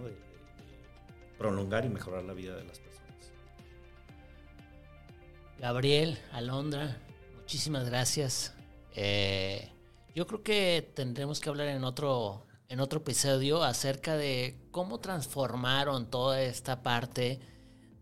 Prolongar 1.38 1.85
y 1.85 1.88
mejorar 1.88 2.24
la 2.24 2.35
vida 2.35 2.57
de 2.57 2.64
las 2.64 2.79
personas. 2.79 3.33
Gabriel, 5.59 6.18
Alondra, 6.33 6.98
muchísimas 7.37 7.87
gracias. 7.88 8.55
Eh, 8.94 9.70
yo 10.14 10.27
creo 10.27 10.42
que 10.42 10.92
tendremos 10.94 11.40
que 11.40 11.48
hablar 11.48 11.68
en 11.68 11.85
otro, 11.85 12.44
en 12.68 12.81
otro 12.81 13.01
episodio 13.01 13.62
acerca 13.62 14.16
de 14.16 14.59
cómo 14.72 14.98
transformaron 14.98 16.11
toda 16.11 16.42
esta 16.42 16.83
parte 16.83 17.40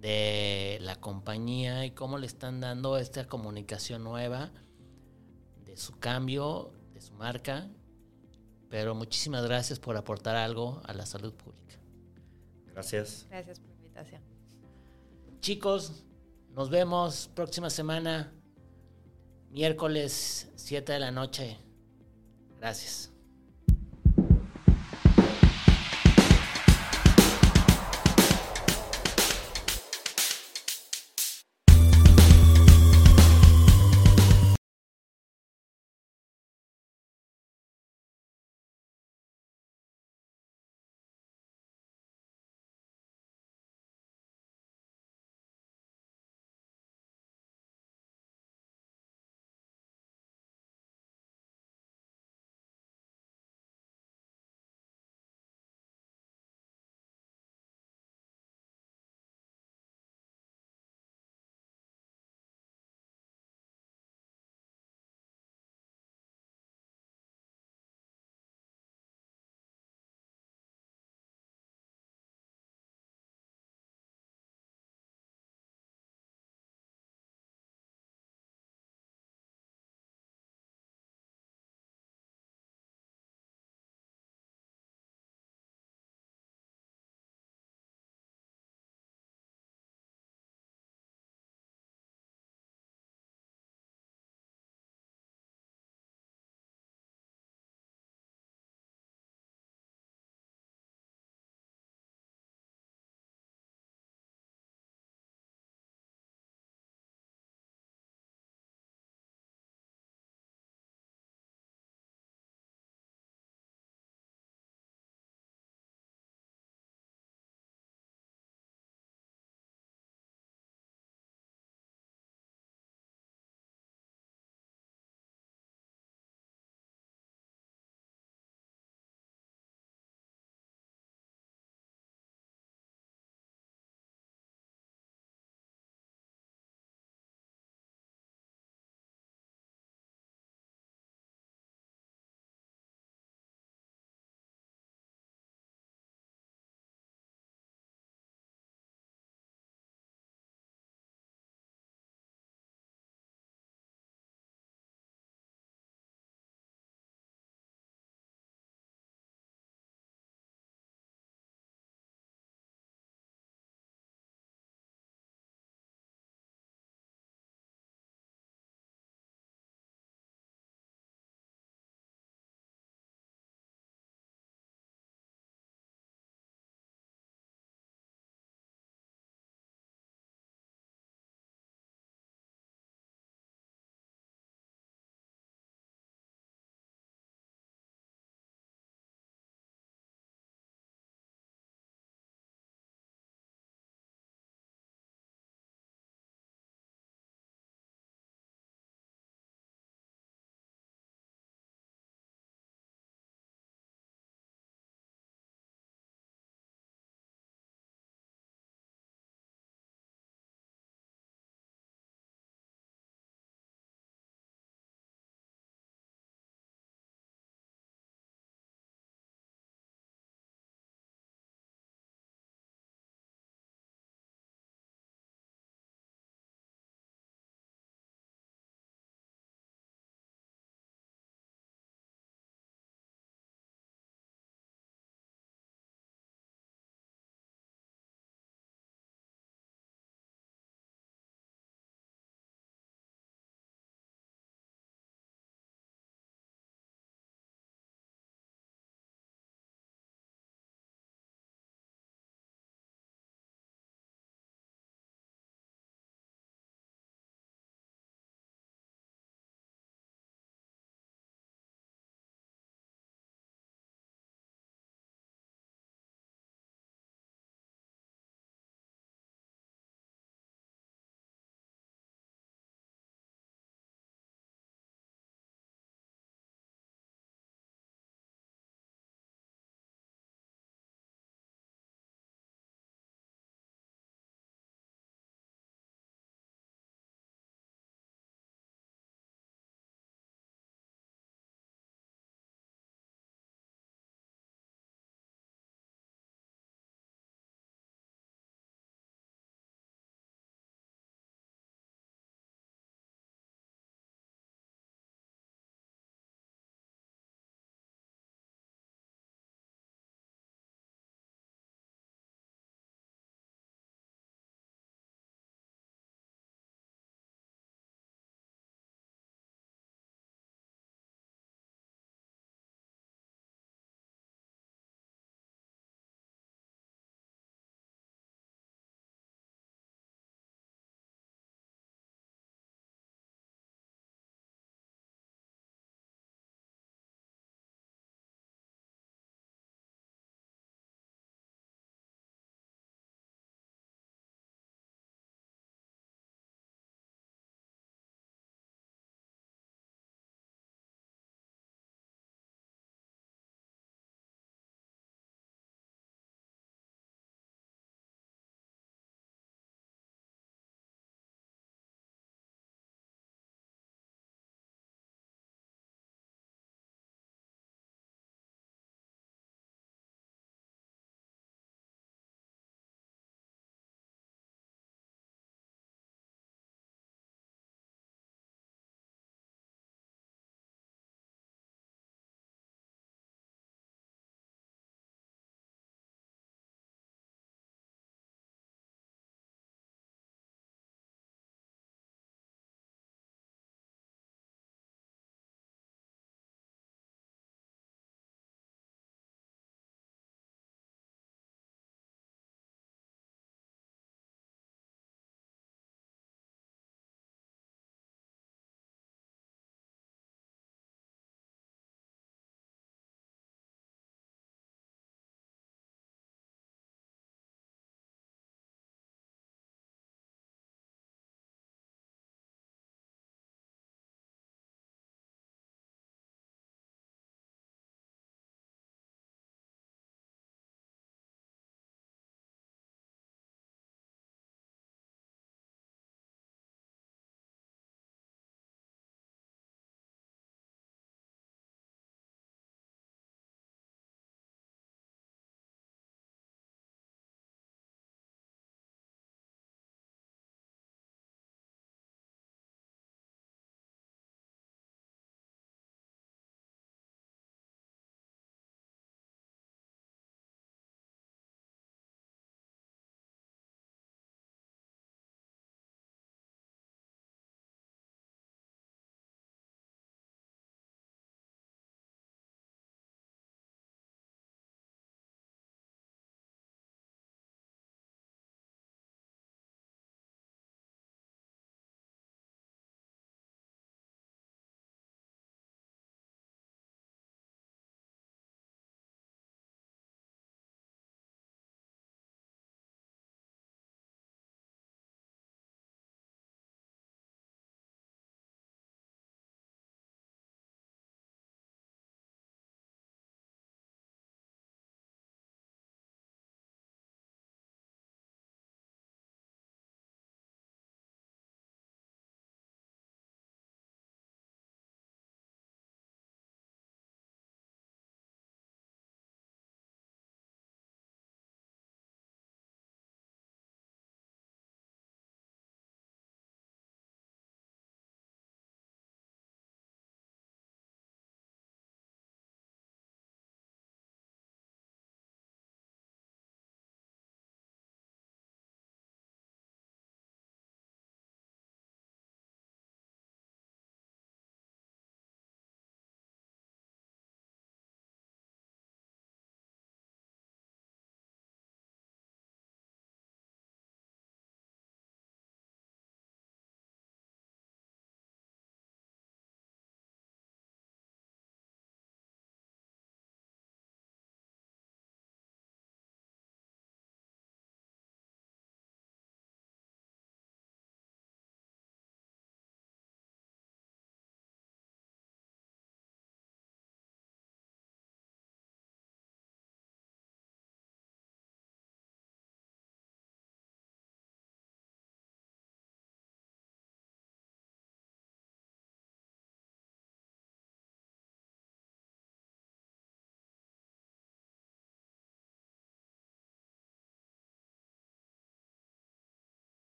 de 0.00 0.78
la 0.82 0.96
compañía 0.96 1.84
y 1.86 1.92
cómo 1.92 2.18
le 2.18 2.26
están 2.26 2.60
dando 2.60 2.98
esta 2.98 3.26
comunicación 3.26 4.04
nueva 4.04 4.52
de 5.64 5.76
su 5.76 5.98
cambio, 5.98 6.72
de 6.92 7.00
su 7.00 7.14
marca. 7.14 7.68
Pero 8.68 8.94
muchísimas 8.94 9.44
gracias 9.44 9.78
por 9.78 9.96
aportar 9.96 10.36
algo 10.36 10.82
a 10.84 10.92
la 10.92 11.06
salud 11.06 11.32
pública. 11.32 11.63
Gracias. 12.74 13.26
Gracias 13.30 13.60
por 13.60 13.68
la 13.68 13.74
invitación. 13.76 14.20
Chicos, 15.40 16.04
nos 16.50 16.70
vemos 16.70 17.30
próxima 17.34 17.70
semana, 17.70 18.32
miércoles 19.50 20.50
7 20.56 20.92
de 20.92 20.98
la 20.98 21.10
noche. 21.10 21.56
Gracias. 22.58 23.13